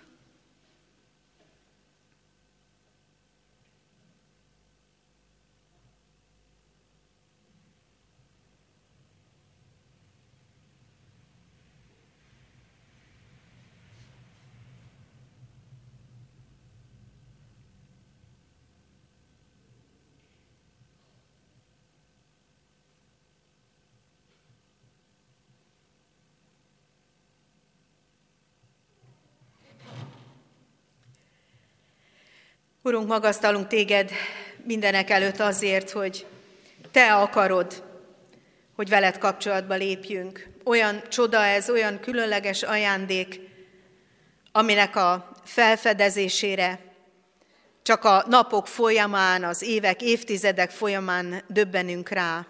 Urunk, 32.87 33.07
magasztalunk 33.07 33.67
téged 33.67 34.11
mindenek 34.63 35.09
előtt 35.09 35.39
azért, 35.39 35.89
hogy 35.89 36.25
te 36.91 37.13
akarod, 37.13 37.83
hogy 38.75 38.89
veled 38.89 39.17
kapcsolatba 39.17 39.73
lépjünk. 39.73 40.47
Olyan 40.63 41.01
csoda 41.09 41.43
ez, 41.43 41.69
olyan 41.69 41.99
különleges 41.99 42.63
ajándék, 42.63 43.39
aminek 44.51 44.95
a 44.95 45.31
felfedezésére 45.43 46.79
csak 47.81 48.03
a 48.03 48.25
napok 48.27 48.67
folyamán, 48.67 49.43
az 49.43 49.61
évek, 49.61 50.01
évtizedek 50.01 50.69
folyamán 50.69 51.43
döbbenünk 51.47 52.09
rá. 52.09 52.45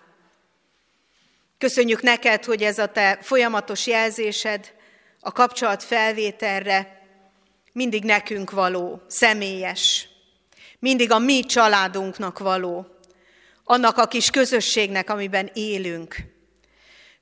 Köszönjük 1.58 2.02
neked, 2.02 2.46
hogy 2.46 2.64
ez 2.64 2.80
a 2.80 2.88
te 2.88 3.18
folyamatos 3.22 3.88
jelzésed 3.88 4.74
a 5.20 5.32
kapcsolat 5.32 5.84
felvételre 5.84 7.02
mindig 7.72 8.04
nekünk 8.04 8.52
való, 8.52 9.02
személyes, 9.08 10.10
mindig 10.80 11.12
a 11.12 11.20
mi 11.20 11.40
családunknak 11.40 12.40
való, 12.40 12.88
annak 13.64 13.98
a 13.98 14.08
kis 14.08 14.30
közösségnek, 14.30 15.10
amiben 15.10 15.50
élünk. 15.54 16.16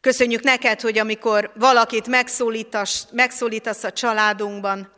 Köszönjük 0.02 0.44
neked, 0.44 0.82
hogy 0.82 0.98
amikor 0.98 1.52
valakit 1.56 2.08
megszólítasz, 2.08 3.08
megszólítasz 3.12 3.84
a 3.84 3.92
családunkban, 3.92 4.94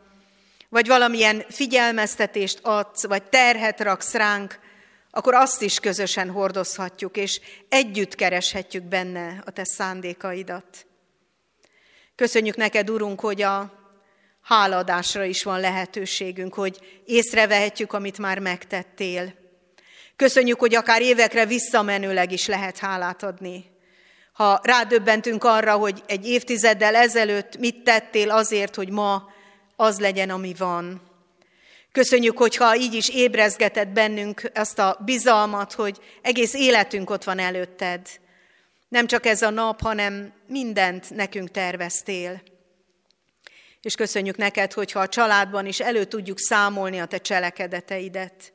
vagy 0.68 0.86
valamilyen 0.86 1.44
figyelmeztetést 1.48 2.58
adsz, 2.62 3.06
vagy 3.06 3.22
terhet 3.22 3.80
raksz 3.80 4.12
ránk, 4.12 4.58
akkor 5.10 5.34
azt 5.34 5.62
is 5.62 5.80
közösen 5.80 6.30
hordozhatjuk, 6.30 7.16
és 7.16 7.40
együtt 7.68 8.14
kereshetjük 8.14 8.82
benne 8.82 9.42
a 9.44 9.50
te 9.50 9.64
szándékaidat. 9.64 10.86
Köszönjük 12.14 12.56
neked, 12.56 12.90
Urunk, 12.90 13.20
hogy 13.20 13.42
a 13.42 13.77
háladásra 14.48 15.24
is 15.24 15.42
van 15.42 15.60
lehetőségünk, 15.60 16.54
hogy 16.54 16.78
észrevehetjük, 17.04 17.92
amit 17.92 18.18
már 18.18 18.38
megtettél. 18.38 19.34
Köszönjük, 20.16 20.58
hogy 20.58 20.74
akár 20.74 21.02
évekre 21.02 21.46
visszamenőleg 21.46 22.32
is 22.32 22.46
lehet 22.46 22.78
hálát 22.78 23.22
adni. 23.22 23.64
Ha 24.32 24.60
rádöbbentünk 24.62 25.44
arra, 25.44 25.72
hogy 25.72 26.02
egy 26.06 26.28
évtizeddel 26.28 26.94
ezelőtt 26.94 27.58
mit 27.58 27.82
tettél 27.82 28.30
azért, 28.30 28.74
hogy 28.74 28.90
ma 28.90 29.28
az 29.76 30.00
legyen, 30.00 30.30
ami 30.30 30.54
van. 30.58 31.02
Köszönjük, 31.92 32.38
hogyha 32.38 32.76
így 32.76 32.94
is 32.94 33.08
ébrezgeted 33.08 33.88
bennünk 33.88 34.50
azt 34.54 34.78
a 34.78 34.98
bizalmat, 35.04 35.72
hogy 35.72 35.98
egész 36.22 36.54
életünk 36.54 37.10
ott 37.10 37.24
van 37.24 37.38
előtted. 37.38 38.06
Nem 38.88 39.06
csak 39.06 39.26
ez 39.26 39.42
a 39.42 39.50
nap, 39.50 39.80
hanem 39.80 40.32
mindent 40.46 41.10
nekünk 41.10 41.50
terveztél. 41.50 42.42
És 43.82 43.94
köszönjük 43.94 44.36
neked, 44.36 44.72
hogyha 44.72 45.00
a 45.00 45.08
családban 45.08 45.66
is 45.66 45.80
elő 45.80 46.04
tudjuk 46.04 46.38
számolni 46.38 46.98
a 47.00 47.06
te 47.06 47.18
cselekedeteidet. 47.18 48.52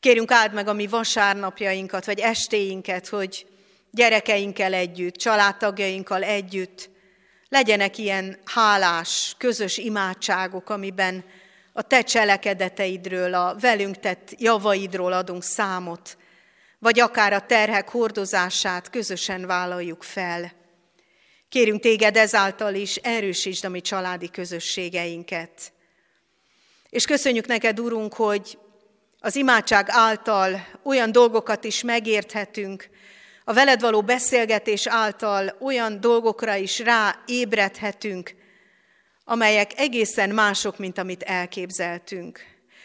Kérünk 0.00 0.30
áld 0.30 0.52
meg 0.52 0.68
a 0.68 0.72
mi 0.72 0.86
vasárnapjainkat, 0.86 2.04
vagy 2.04 2.18
estéinket, 2.18 3.08
hogy 3.08 3.46
gyerekeinkkel 3.90 4.74
együtt, 4.74 5.14
családtagjainkkal 5.14 6.22
együtt 6.22 6.90
legyenek 7.48 7.98
ilyen 7.98 8.38
hálás, 8.44 9.34
közös 9.38 9.78
imádságok, 9.78 10.70
amiben 10.70 11.24
a 11.72 11.82
te 11.82 12.02
cselekedeteidről, 12.02 13.34
a 13.34 13.56
velünk 13.60 13.98
tett 13.98 14.34
javaidról 14.38 15.12
adunk 15.12 15.42
számot, 15.42 16.16
vagy 16.78 17.00
akár 17.00 17.32
a 17.32 17.46
terhek 17.46 17.88
hordozását 17.88 18.90
közösen 18.90 19.46
vállaljuk 19.46 20.02
fel. 20.02 20.52
Kérünk 21.54 21.80
téged 21.80 22.16
ezáltal 22.16 22.74
is, 22.74 22.96
erősítsd 22.96 23.64
a 23.64 23.68
mi 23.68 23.80
családi 23.80 24.30
közösségeinket. 24.30 25.72
És 26.90 27.04
köszönjük 27.04 27.46
neked, 27.46 27.80
Urunk, 27.80 28.14
hogy 28.14 28.58
az 29.20 29.36
imádság 29.36 29.86
által 29.88 30.66
olyan 30.82 31.12
dolgokat 31.12 31.64
is 31.64 31.82
megérthetünk, 31.82 32.88
a 33.44 33.52
veled 33.52 33.80
való 33.80 34.02
beszélgetés 34.02 34.86
által 34.86 35.56
olyan 35.60 36.00
dolgokra 36.00 36.54
is 36.54 36.78
ráébredhetünk, 36.78 38.34
amelyek 39.24 39.78
egészen 39.78 40.30
mások, 40.30 40.78
mint 40.78 40.98
amit 40.98 41.22
elképzeltünk. 41.22 42.40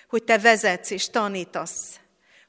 Hogy 0.09 0.24
te 0.24 0.38
vezetsz 0.38 0.89
és 0.89 1.09
tanítasz, 1.09 1.99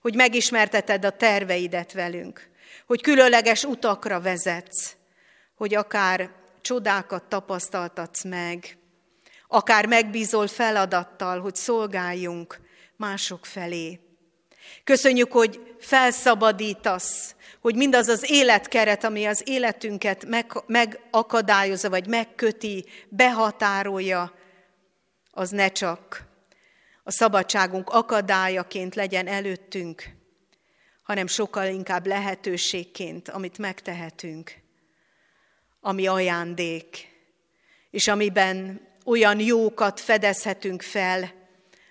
hogy 0.00 0.14
megismerteted 0.14 1.04
a 1.04 1.16
terveidet 1.16 1.92
velünk, 1.92 2.48
hogy 2.86 3.02
különleges 3.02 3.64
utakra 3.64 4.20
vezetsz, 4.20 4.98
hogy 5.60 5.74
akár 5.74 6.30
csodákat 6.60 7.22
tapasztaltatsz 7.22 8.24
meg, 8.24 8.78
akár 9.48 9.86
megbízol 9.86 10.46
feladattal, 10.46 11.40
hogy 11.40 11.54
szolgáljunk 11.54 12.60
mások 12.96 13.46
felé. 13.46 14.00
Köszönjük, 14.84 15.32
hogy 15.32 15.74
felszabadítasz, 15.78 17.34
hogy 17.60 17.74
mindaz 17.74 18.08
az 18.08 18.30
életkeret, 18.30 19.04
ami 19.04 19.26
az 19.26 19.42
életünket 19.44 20.24
meg, 20.24 20.52
megakadályozza, 20.66 21.90
vagy 21.90 22.06
megköti, 22.06 22.84
behatárolja, 23.08 24.34
az 25.30 25.50
ne 25.50 25.68
csak 25.68 26.24
a 27.02 27.10
szabadságunk 27.10 27.88
akadályaként 27.88 28.94
legyen 28.94 29.26
előttünk, 29.26 30.04
hanem 31.02 31.26
sokkal 31.26 31.66
inkább 31.66 32.06
lehetőségként, 32.06 33.28
amit 33.28 33.58
megtehetünk 33.58 34.59
ami 35.80 36.06
ajándék, 36.06 37.08
és 37.90 38.08
amiben 38.08 38.86
olyan 39.04 39.40
jókat 39.40 40.00
fedezhetünk 40.00 40.82
fel, 40.82 41.32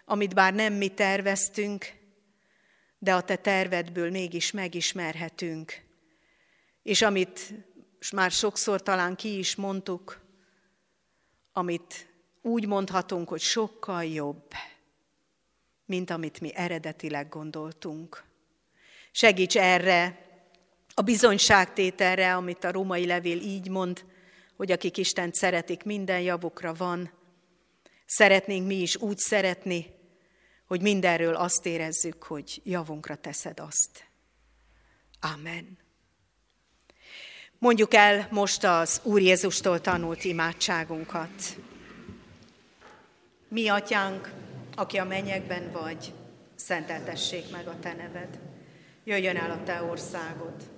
amit 0.05 0.33
bár 0.33 0.53
nem 0.53 0.73
mi 0.73 0.87
terveztünk, 0.87 1.91
de 2.97 3.13
a 3.13 3.21
te 3.21 3.35
tervedből 3.35 4.09
mégis 4.09 4.51
megismerhetünk. 4.51 5.81
És 6.83 7.01
amit 7.01 7.53
már 8.11 8.31
sokszor 8.31 8.81
talán 8.83 9.15
ki 9.15 9.37
is 9.37 9.55
mondtuk, 9.55 10.21
amit 11.51 12.07
úgy 12.41 12.67
mondhatunk, 12.67 13.29
hogy 13.29 13.41
sokkal 13.41 14.05
jobb, 14.05 14.51
mint 15.85 16.09
amit 16.09 16.41
mi 16.41 16.55
eredetileg 16.55 17.29
gondoltunk. 17.29 18.23
Segíts 19.11 19.57
erre 19.57 20.28
a 20.99 21.01
bizonyságtételre, 21.01 22.35
amit 22.35 22.63
a 22.63 22.71
római 22.71 23.05
levél 23.05 23.37
így 23.37 23.69
mond, 23.69 24.05
hogy 24.57 24.71
akik 24.71 24.97
Istent 24.97 25.35
szeretik, 25.35 25.83
minden 25.83 26.21
javukra 26.21 26.73
van. 26.73 27.11
Szeretnénk 28.05 28.67
mi 28.67 28.75
is 28.75 28.95
úgy 28.95 29.17
szeretni, 29.17 29.85
hogy 30.67 30.81
mindenről 30.81 31.35
azt 31.35 31.65
érezzük, 31.65 32.23
hogy 32.23 32.61
javunkra 32.63 33.15
teszed 33.15 33.59
azt. 33.59 34.07
Amen. 35.19 35.77
Mondjuk 37.57 37.93
el 37.93 38.27
most 38.31 38.63
az 38.63 39.01
Úr 39.03 39.21
Jézustól 39.21 39.81
tanult 39.81 40.23
imádságunkat. 40.23 41.57
Mi, 43.47 43.67
atyánk, 43.67 44.31
aki 44.75 44.97
a 44.97 45.05
mennyekben 45.05 45.71
vagy, 45.71 46.13
szenteltessék 46.55 47.51
meg 47.51 47.67
a 47.67 47.79
te 47.79 47.93
neved. 47.93 48.39
Jöjjön 49.03 49.37
el 49.37 49.51
a 49.51 49.63
te 49.63 49.81
országod, 49.83 50.77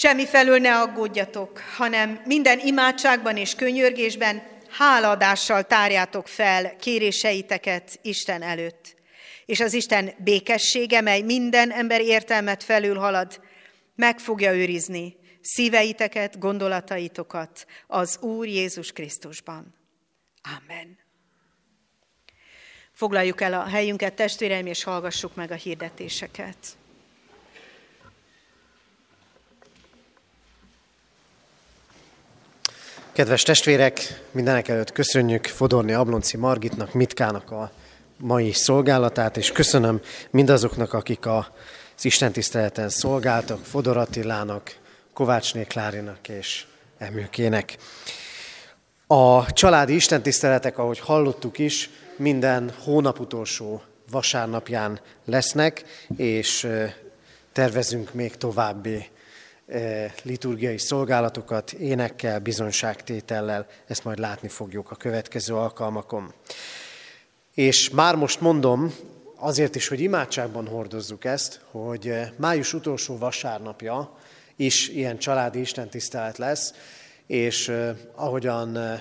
Semmi 0.00 0.26
felül 0.26 0.58
ne 0.58 0.78
aggódjatok, 0.78 1.58
hanem 1.76 2.20
minden 2.24 2.58
imádságban 2.58 3.36
és 3.36 3.54
könyörgésben 3.54 4.42
háladással 4.68 5.62
tárjátok 5.62 6.28
fel 6.28 6.76
kéréseiteket 6.76 7.98
Isten 8.02 8.42
előtt. 8.42 8.96
És 9.46 9.60
az 9.60 9.72
Isten 9.72 10.14
békessége, 10.18 11.00
mely 11.00 11.20
minden 11.20 11.70
ember 11.70 12.00
értelmet 12.00 12.62
felül 12.62 12.96
halad, 12.96 13.40
meg 13.94 14.18
fogja 14.18 14.54
őrizni 14.54 15.16
szíveiteket, 15.40 16.38
gondolataitokat 16.38 17.66
az 17.86 18.18
Úr 18.20 18.46
Jézus 18.46 18.92
Krisztusban. 18.92 19.74
Amen. 20.42 20.98
Foglaljuk 22.92 23.40
el 23.40 23.52
a 23.52 23.68
helyünket, 23.68 24.14
testvéreim, 24.14 24.66
és 24.66 24.82
hallgassuk 24.82 25.34
meg 25.34 25.50
a 25.50 25.54
hirdetéseket. 25.54 26.78
Kedves 33.12 33.42
testvérek, 33.42 34.22
mindenek 34.30 34.68
előtt 34.68 34.92
köszönjük 34.92 35.46
Fodorni 35.46 35.92
Ablonci 35.92 36.36
Margitnak, 36.36 36.92
Mitkának 36.92 37.50
a 37.50 37.70
mai 38.16 38.52
szolgálatát, 38.52 39.36
és 39.36 39.52
köszönöm 39.52 40.00
mindazoknak, 40.30 40.92
akik 40.92 41.26
az 41.26 41.44
Isten 42.04 42.32
tiszteleten 42.32 42.88
szolgáltak, 42.88 43.64
Fodor 43.64 43.96
Attilának, 43.96 44.76
Kovácsné 45.12 45.62
Klárinak 45.64 46.28
és 46.28 46.64
Emőkének. 46.98 47.76
A 49.06 49.52
családi 49.52 49.94
istentiszteletek, 49.94 50.78
ahogy 50.78 50.98
hallottuk 50.98 51.58
is, 51.58 51.90
minden 52.16 52.72
hónap 52.84 53.20
utolsó 53.20 53.82
vasárnapján 54.10 55.00
lesznek, 55.24 55.84
és 56.16 56.68
tervezünk 57.52 58.12
még 58.12 58.36
további 58.36 59.08
liturgiai 60.22 60.78
szolgálatokat, 60.78 61.72
énekkel, 61.72 62.38
bizonyságtétellel, 62.38 63.66
ezt 63.86 64.04
majd 64.04 64.18
látni 64.18 64.48
fogjuk 64.48 64.90
a 64.90 64.96
következő 64.96 65.54
alkalmakon. 65.54 66.32
És 67.54 67.90
már 67.90 68.14
most 68.16 68.40
mondom, 68.40 68.94
azért 69.36 69.74
is, 69.74 69.88
hogy 69.88 70.00
imádságban 70.00 70.66
hordozzuk 70.66 71.24
ezt, 71.24 71.60
hogy 71.70 72.14
május 72.36 72.74
utolsó 72.74 73.18
vasárnapja 73.18 74.16
is 74.56 74.88
ilyen 74.88 75.18
családi 75.18 75.60
istentisztelet 75.60 76.38
lesz, 76.38 76.74
és 77.26 77.72
ahogyan 78.14 79.00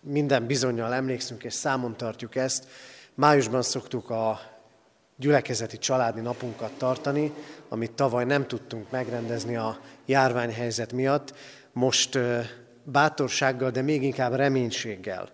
minden 0.00 0.46
bizonyal 0.46 0.94
emlékszünk 0.94 1.44
és 1.44 1.52
számon 1.52 1.96
tartjuk 1.96 2.36
ezt, 2.36 2.66
májusban 3.14 3.62
szoktuk 3.62 4.10
a 4.10 4.40
gyülekezeti 5.16 5.78
családi 5.78 6.20
napunkat 6.20 6.72
tartani, 6.72 7.32
amit 7.68 7.92
tavaly 7.92 8.24
nem 8.24 8.46
tudtunk 8.46 8.90
megrendezni 8.90 9.56
a 9.56 9.78
járványhelyzet 10.06 10.92
miatt. 10.92 11.34
Most 11.72 12.18
bátorsággal, 12.84 13.70
de 13.70 13.82
még 13.82 14.02
inkább 14.02 14.34
reménységgel 14.34 15.28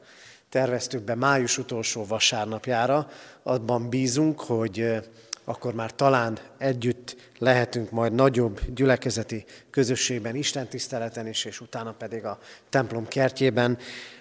terveztük 0.48 1.02
be 1.02 1.14
május 1.14 1.58
utolsó 1.58 2.06
vasárnapjára. 2.06 3.08
Abban 3.42 3.88
bízunk, 3.88 4.40
hogy 4.40 5.00
akkor 5.44 5.74
már 5.74 5.94
talán 5.94 6.38
együtt 6.58 7.16
lehetünk 7.38 7.90
majd 7.90 8.12
nagyobb 8.12 8.60
gyülekezeti 8.74 9.44
közösségben, 9.70 10.34
Isten 10.34 10.68
tiszteleten 10.68 11.26
is, 11.26 11.44
és 11.44 11.60
utána 11.60 11.92
pedig 11.92 12.24
a 12.24 12.38
templom 12.68 13.06
kertjében. 13.06 13.78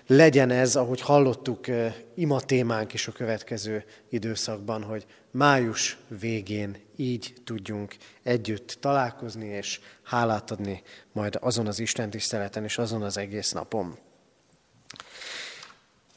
Legyen 0.07 0.49
ez, 0.49 0.76
ahogy 0.76 1.01
hallottuk, 1.01 1.65
ima 2.15 2.39
témánk 2.39 2.93
is 2.93 3.07
a 3.07 3.11
következő 3.11 3.84
időszakban, 4.09 4.84
hogy 4.84 5.05
május 5.32 5.97
végén 6.19 6.78
így 6.95 7.34
tudjunk 7.43 7.95
együtt 8.24 8.78
találkozni 8.80 9.47
és 9.47 9.80
hálát 10.03 10.51
adni 10.51 10.82
majd 11.11 11.38
azon 11.41 11.67
az 11.67 11.80
Isten 11.80 12.09
tiszteleten 12.09 12.63
és 12.63 12.78
azon 12.78 13.01
az 13.01 13.17
egész 13.17 13.51
napon. 13.51 13.97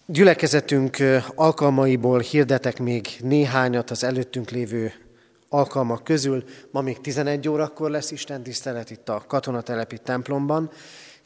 Gyülekezetünk 0.07 0.97
alkalmaiból 1.35 2.21
hirdetek 2.21 2.79
még 2.79 3.09
néhányat 3.21 3.91
az 3.91 4.05
előttünk 4.05 4.51
lévő 4.51 4.93
alkalmak 5.49 6.05
közül. 6.05 6.45
Ma 6.71 6.81
még 6.81 7.01
11 7.01 7.49
órakor 7.49 7.91
lesz 7.91 8.11
Isten 8.11 8.43
tisztelet 8.43 8.91
itt 8.91 9.09
a 9.09 9.25
katonatelepi 9.27 9.99
templomban. 9.99 10.71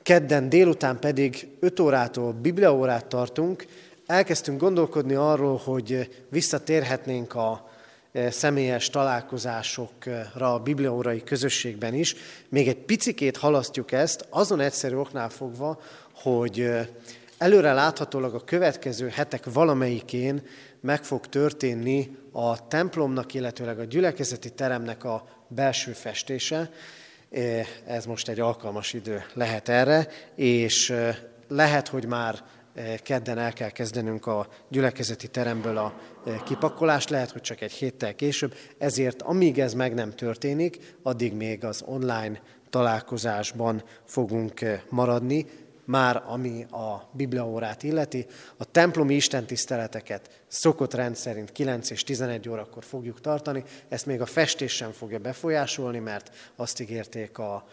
Kedden 0.03 0.49
délután 0.49 0.99
pedig 0.99 1.49
5 1.61 1.81
órától 1.81 2.33
bibliaórát 2.33 3.07
tartunk. 3.07 3.67
Elkezdtünk 4.07 4.61
gondolkodni 4.61 5.15
arról, 5.15 5.61
hogy 5.65 6.09
visszatérhetnénk 6.29 7.35
a 7.35 7.71
személyes 8.31 8.91
találkozásokra 8.91 10.55
a 10.55 10.59
bibliaórai 10.59 11.23
közösségben 11.23 11.95
is. 11.95 12.15
Még 12.49 12.69
egy 12.69 12.79
picikét 12.79 13.37
halasztjuk 13.37 13.93
ezt, 13.93 14.27
azon 14.31 14.61
egyszerű 14.61 14.97
oknál 14.97 15.29
fogva, 15.29 15.81
hogy 16.13 16.71
Előre 17.39 17.73
láthatólag 17.73 18.35
a 18.35 18.45
következő 18.45 19.09
hetek 19.09 19.45
valamelyikén 19.53 20.43
meg 20.81 21.05
fog 21.05 21.27
történni 21.27 22.17
a 22.33 22.69
templomnak, 22.69 23.35
illetőleg 23.35 23.79
a 23.79 23.85
gyülekezeti 23.85 24.51
teremnek 24.51 25.05
a 25.05 25.29
belső 25.49 25.93
festése. 25.93 26.71
Ez 27.87 28.07
most 28.07 28.29
egy 28.29 28.41
alkalmas 28.41 28.93
idő 28.93 29.25
lehet 29.35 29.69
erre, 29.69 30.09
és 30.35 30.95
lehet, 31.49 31.89
hogy 31.89 32.07
már 32.07 32.45
kedden 33.03 33.39
el 33.39 33.53
kell 33.53 33.71
kezdenünk 33.71 34.27
a 34.27 34.49
gyülekezeti 34.69 35.29
teremből 35.29 35.77
a 35.77 36.01
kipakolást, 36.45 37.11
lehet, 37.11 37.31
hogy 37.31 37.43
csak 37.43 37.61
egy 37.61 37.73
héttel 37.73 38.15
később, 38.15 38.55
ezért 38.79 39.23
amíg 39.23 39.59
ez 39.59 39.75
meg 39.75 39.95
nem 39.95 40.11
történik, 40.11 40.97
addig 41.03 41.33
még 41.33 41.65
az 41.65 41.83
online 41.87 42.41
találkozásban 42.71 43.83
fogunk 44.05 44.61
maradni, 44.89 45.47
már 45.89 46.23
ami 46.27 46.67
a 46.71 47.09
bibliaórát 47.13 47.83
illeti. 47.83 48.27
A 48.57 48.65
templomi 48.65 49.15
istentiszteleteket 49.15 50.43
szokott 50.47 50.95
rendszerint 50.95 51.53
9 51.53 51.91
és 51.91 52.05
11 52.05 52.49
órakor 52.49 52.85
fogjuk 52.85 53.21
tartani. 53.21 53.65
Ezt 53.89 54.07
még 54.07 54.21
a 54.21 54.27
festés 54.27 54.73
sem 54.73 54.93
fogja 54.93 55.19
befolyásolni, 55.19 55.99
mert 55.99 56.53
azt 56.57 56.81
ígérték 56.81 57.39
a 57.39 57.67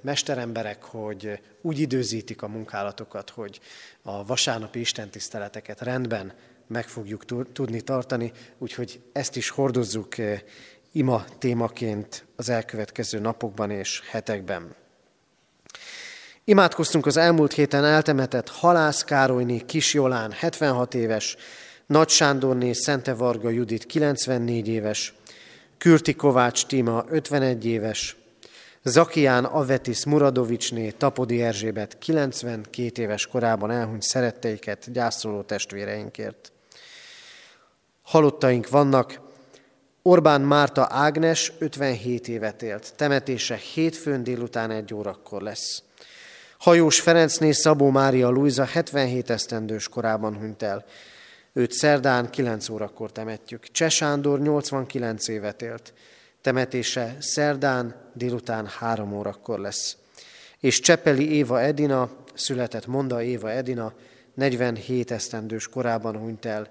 mesteremberek, 0.00 0.82
hogy 0.82 1.40
úgy 1.60 1.78
időzítik 1.78 2.42
a 2.42 2.48
munkálatokat, 2.48 3.30
hogy 3.30 3.60
a 4.02 4.24
vasárnapi 4.24 4.80
istentiszteleteket 4.80 5.80
rendben 5.80 6.32
meg 6.66 6.88
fogjuk 6.88 7.24
tudni 7.52 7.80
tartani, 7.80 8.32
úgyhogy 8.58 9.00
ezt 9.12 9.36
is 9.36 9.48
hordozzuk 9.48 10.14
ima 10.92 11.24
témaként 11.38 12.26
az 12.36 12.48
elkövetkező 12.48 13.18
napokban 13.18 13.70
és 13.70 14.02
hetekben. 14.10 14.74
Imádkoztunk 16.48 17.06
az 17.06 17.16
elmúlt 17.16 17.52
héten 17.52 17.84
eltemetett 17.84 18.48
Halász 18.48 19.04
Károlyné 19.04 19.58
Kisjolán 19.58 20.32
76 20.32 20.94
éves, 20.94 21.36
Nagy 21.86 22.08
Sándorné 22.08 22.72
Szente 22.72 23.14
Varga 23.14 23.50
Judit 23.50 23.86
94 23.86 24.68
éves, 24.68 25.14
Kürti 25.78 26.14
Kovács 26.14 26.66
Tima 26.66 27.04
51 27.08 27.66
éves, 27.66 28.16
Zakián 28.82 29.44
Avetis 29.44 30.04
Muradovicsné 30.04 30.90
Tapodi 30.90 31.42
Erzsébet 31.42 31.98
92 31.98 33.02
éves 33.02 33.26
korában 33.26 33.70
elhunyt 33.70 34.02
szeretteiket 34.02 34.92
gyászoló 34.92 35.42
testvéreinkért. 35.42 36.52
Halottaink 38.02 38.68
vannak, 38.68 39.20
Orbán 40.02 40.40
Márta 40.40 40.86
Ágnes 40.90 41.52
57 41.58 42.28
évet 42.28 42.62
élt, 42.62 42.92
temetése 42.96 43.56
hétfőn 43.74 44.22
délután 44.22 44.70
egy 44.70 44.94
órakor 44.94 45.42
lesz. 45.42 45.82
Hajós 46.58 47.00
Ferencné 47.00 47.52
Szabó 47.52 47.90
Mária 47.90 48.28
Luisa 48.28 48.64
77 48.64 49.30
esztendős 49.30 49.88
korában 49.88 50.36
hunyt 50.36 50.62
el. 50.62 50.84
Őt 51.52 51.72
szerdán 51.72 52.30
9 52.30 52.68
órakor 52.68 53.12
temetjük. 53.12 53.70
Cseh 53.70 53.90
Sándor 53.90 54.40
89 54.40 55.28
évet 55.28 55.62
élt. 55.62 55.92
Temetése 56.40 57.16
szerdán 57.18 58.10
délután 58.14 58.66
3 58.66 59.12
órakor 59.12 59.58
lesz. 59.58 59.96
És 60.60 60.80
Csepeli 60.80 61.32
Éva 61.32 61.60
Edina, 61.60 62.10
született 62.34 62.86
Monda 62.86 63.22
Éva 63.22 63.50
Edina, 63.50 63.92
47 64.34 65.10
esztendős 65.10 65.68
korában 65.68 66.16
hunyt 66.16 66.44
el. 66.44 66.68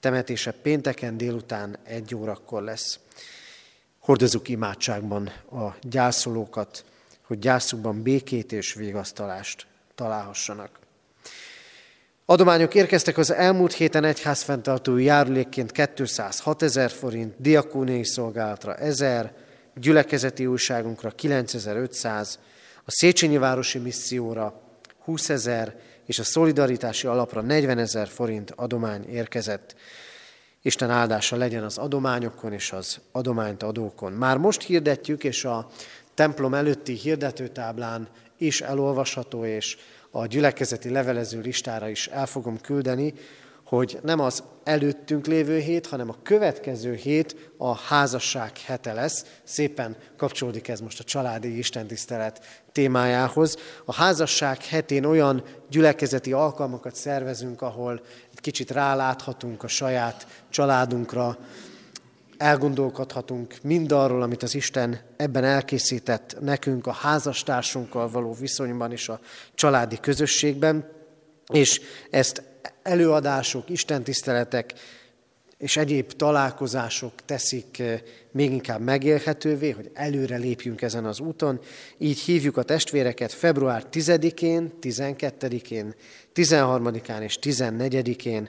Temetése 0.00 0.50
pénteken 0.50 1.16
délután 1.16 1.76
1 1.84 2.14
órakor 2.14 2.62
lesz. 2.62 2.98
Hordozunk 3.98 4.48
imádságban 4.48 5.26
a 5.50 5.74
gyászolókat, 5.80 6.84
hogy 7.34 7.42
gyászukban 7.42 8.02
békét 8.02 8.52
és 8.52 8.74
végasztalást 8.74 9.66
találhassanak. 9.94 10.78
Adományok 12.26 12.74
érkeztek 12.74 13.18
az 13.18 13.32
elmúlt 13.32 13.72
héten 13.72 14.04
egyházfenntartói 14.04 15.04
járulékként 15.04 15.72
206 15.94 16.62
ezer 16.62 16.90
forint, 16.90 17.34
diakóniai 17.38 18.04
szolgálatra 18.04 18.74
1000, 18.74 19.32
gyülekezeti 19.74 20.46
újságunkra 20.46 21.10
9500, 21.10 22.38
a 22.84 22.90
Széchenyi 22.90 23.38
Városi 23.38 23.78
Misszióra 23.78 24.60
20 25.04 25.28
ezer, 25.28 25.76
és 26.06 26.18
a 26.18 26.24
szolidaritási 26.24 27.06
alapra 27.06 27.40
40 27.40 27.78
ezer 27.78 28.08
forint 28.08 28.50
adomány 28.50 29.08
érkezett. 29.08 29.74
Isten 30.62 30.90
áldása 30.90 31.36
legyen 31.36 31.62
az 31.62 31.78
adományokon 31.78 32.52
és 32.52 32.72
az 32.72 33.00
adományt 33.12 33.62
adókon. 33.62 34.12
Már 34.12 34.36
most 34.36 34.62
hirdetjük, 34.62 35.24
és 35.24 35.44
a 35.44 35.70
templom 36.14 36.54
előtti 36.54 36.92
hirdetőtáblán 36.92 38.08
is 38.38 38.60
elolvasható, 38.60 39.44
és 39.44 39.76
a 40.10 40.26
gyülekezeti 40.26 40.90
levelező 40.90 41.40
listára 41.40 41.88
is 41.88 42.06
el 42.06 42.26
fogom 42.26 42.60
küldeni, 42.60 43.14
hogy 43.64 43.98
nem 44.02 44.20
az 44.20 44.42
előttünk 44.64 45.26
lévő 45.26 45.58
hét, 45.58 45.86
hanem 45.86 46.08
a 46.08 46.16
következő 46.22 46.94
hét 46.94 47.50
a 47.56 47.76
házasság 47.76 48.58
hete 48.58 48.92
lesz. 48.92 49.24
Szépen 49.44 49.96
kapcsolódik 50.16 50.68
ez 50.68 50.80
most 50.80 51.00
a 51.00 51.04
családi 51.04 51.58
istentisztelet 51.58 52.62
témájához. 52.72 53.56
A 53.84 53.94
házasság 53.94 54.64
hetén 54.64 55.04
olyan 55.04 55.42
gyülekezeti 55.70 56.32
alkalmakat 56.32 56.94
szervezünk, 56.94 57.62
ahol 57.62 58.00
egy 58.32 58.40
kicsit 58.40 58.70
ráláthatunk 58.70 59.62
a 59.62 59.68
saját 59.68 60.26
családunkra, 60.50 61.38
elgondolkodhatunk 62.44 63.54
mindarról, 63.62 64.22
amit 64.22 64.42
az 64.42 64.54
Isten 64.54 65.00
ebben 65.16 65.44
elkészített 65.44 66.36
nekünk 66.40 66.86
a 66.86 66.92
házastársunkkal 66.92 68.10
való 68.10 68.36
viszonyban 68.40 68.92
és 68.92 69.08
a 69.08 69.20
családi 69.54 69.98
közösségben, 70.00 70.88
és 71.52 71.80
ezt 72.10 72.42
előadások, 72.82 73.70
istentiszteletek 73.70 74.74
és 75.58 75.76
egyéb 75.76 76.12
találkozások 76.12 77.12
teszik 77.24 77.78
eh, 77.78 78.00
még 78.30 78.52
inkább 78.52 78.80
megélhetővé, 78.80 79.70
hogy 79.70 79.90
előre 79.94 80.36
lépjünk 80.36 80.82
ezen 80.82 81.04
az 81.04 81.20
úton. 81.20 81.60
Így 81.98 82.18
hívjuk 82.18 82.56
a 82.56 82.62
testvéreket 82.62 83.32
február 83.32 83.86
10-én, 83.92 84.72
12-én, 84.80 85.94
13-án 86.34 87.20
és 87.20 87.38
14-én, 87.42 88.48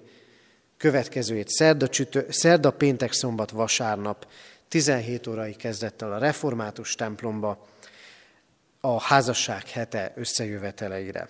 következő 0.78 1.36
hét 1.36 1.50
szerda, 1.50 1.88
csütő, 1.88 2.26
szerda, 2.30 2.72
péntek, 2.72 3.12
szombat, 3.12 3.52
vasárnap, 3.52 4.28
17 4.68 5.28
órai 5.28 5.56
kezdettel 5.56 6.14
a 6.14 6.18
református 6.18 6.96
templomba, 6.96 7.68
a 8.82 9.02
házasság 9.02 9.70
hete 9.70 10.14
összejöveteleire. 10.16 11.30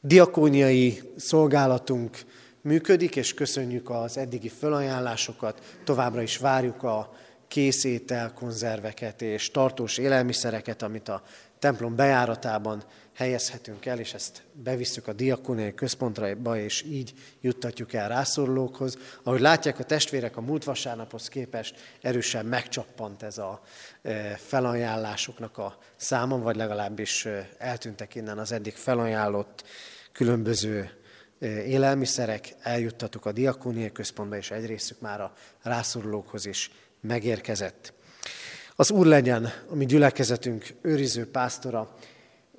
Diakóniai 0.00 1.12
szolgálatunk 1.16 2.18
működik, 2.60 3.16
és 3.16 3.34
köszönjük 3.34 3.90
az 3.90 4.16
eddigi 4.16 4.48
felajánlásokat. 4.48 5.78
Továbbra 5.84 6.22
is 6.22 6.36
várjuk 6.36 6.82
a 6.82 7.14
készétel, 7.48 8.32
konzerveket 8.32 9.22
és 9.22 9.50
tartós 9.50 9.98
élelmiszereket, 9.98 10.82
amit 10.82 11.08
a 11.08 11.22
templom 11.58 11.96
bejáratában 11.96 12.82
helyezhetünk 13.14 13.86
el, 13.86 13.98
és 13.98 14.14
ezt 14.14 14.42
bevisszük 14.52 15.06
a 15.06 15.12
diakóniai 15.12 15.74
központra, 15.74 16.56
és 16.56 16.82
így 16.82 17.12
juttatjuk 17.40 17.92
el 17.92 18.08
rászorulókhoz. 18.08 18.98
Ahogy 19.22 19.40
látják 19.40 19.78
a 19.78 19.84
testvérek, 19.84 20.36
a 20.36 20.40
múlt 20.40 20.64
vasárnaphoz 20.64 21.28
képest 21.28 21.74
erősen 22.00 22.46
megcsappant 22.46 23.22
ez 23.22 23.38
a 23.38 23.62
e, 24.02 24.36
felajánlásoknak 24.36 25.58
a 25.58 25.78
száma, 25.96 26.38
vagy 26.38 26.56
legalábbis 26.56 27.24
e, 27.24 27.48
eltűntek 27.58 28.14
innen 28.14 28.38
az 28.38 28.52
eddig 28.52 28.74
felajánlott 28.74 29.64
különböző 30.12 30.90
e, 31.40 31.46
élelmiszerek, 31.64 32.54
eljuttattuk 32.60 33.26
a 33.26 33.32
diakóniai 33.32 33.92
központba, 33.92 34.36
és 34.36 34.50
egy 34.50 34.66
részük 34.66 35.00
már 35.00 35.20
a 35.20 35.32
rászorulókhoz 35.62 36.46
is 36.46 36.70
megérkezett. 37.00 37.92
Az 38.76 38.90
Úr 38.90 39.06
legyen 39.06 39.52
a 39.70 39.74
mi 39.74 39.86
gyülekezetünk 39.86 40.66
őriző 40.80 41.30
pásztora, 41.30 41.94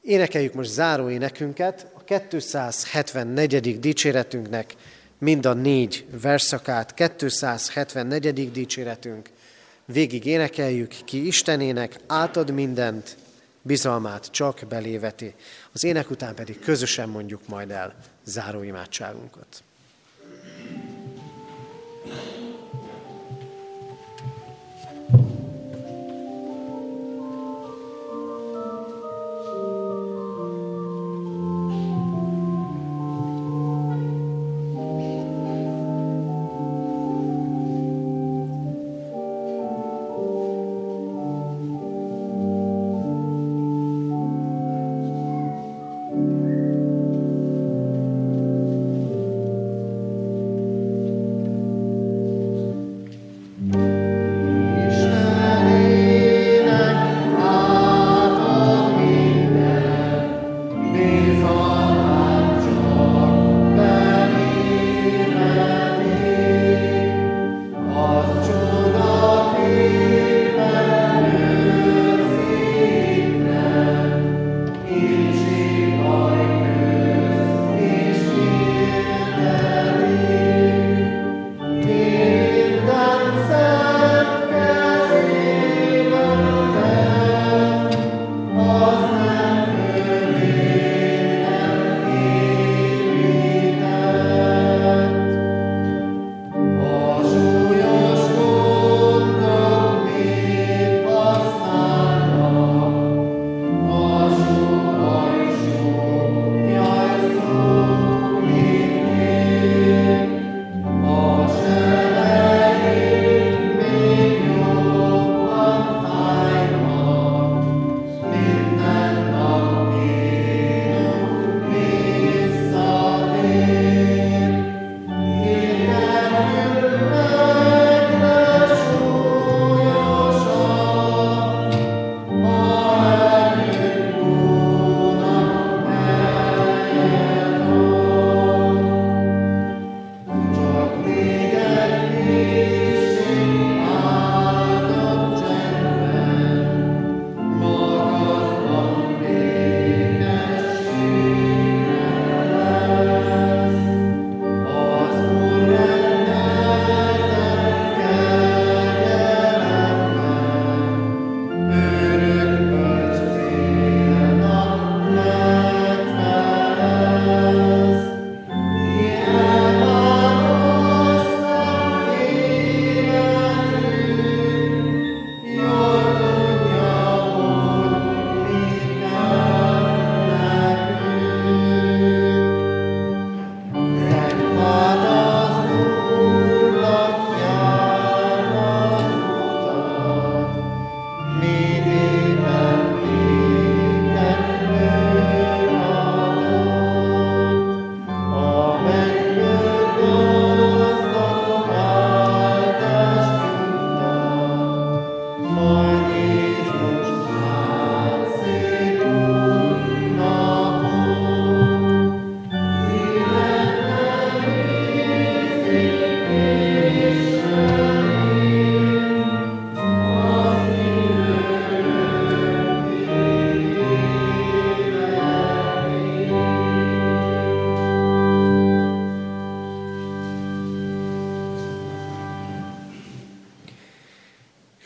Énekeljük 0.04 0.54
most 0.54 0.70
záró 0.70 1.10
énekünket, 1.10 1.88
a 1.94 2.04
274. 2.04 3.80
dicséretünknek 3.80 4.76
mind 5.18 5.46
a 5.46 5.54
négy 5.54 6.06
verszakát, 6.22 6.94
274. 6.94 8.52
dicséretünk. 8.52 9.30
Végig 9.86 10.26
énekeljük 10.26 10.96
ki 11.06 11.28
Istenének, 11.28 12.00
átad 12.08 12.52
mindent, 12.52 13.18
bizalmát 13.62 14.32
csak 14.32 14.60
beléveti. 14.70 15.34
Az 15.72 15.84
ének 15.84 16.10
után 16.10 16.36
pedig 16.36 16.60
közösen 16.60 17.10
mondjuk 17.10 17.48
majd 17.48 17.72
el 17.72 17.96
záró 18.24 18.64
imádságunkat. 18.64 19.64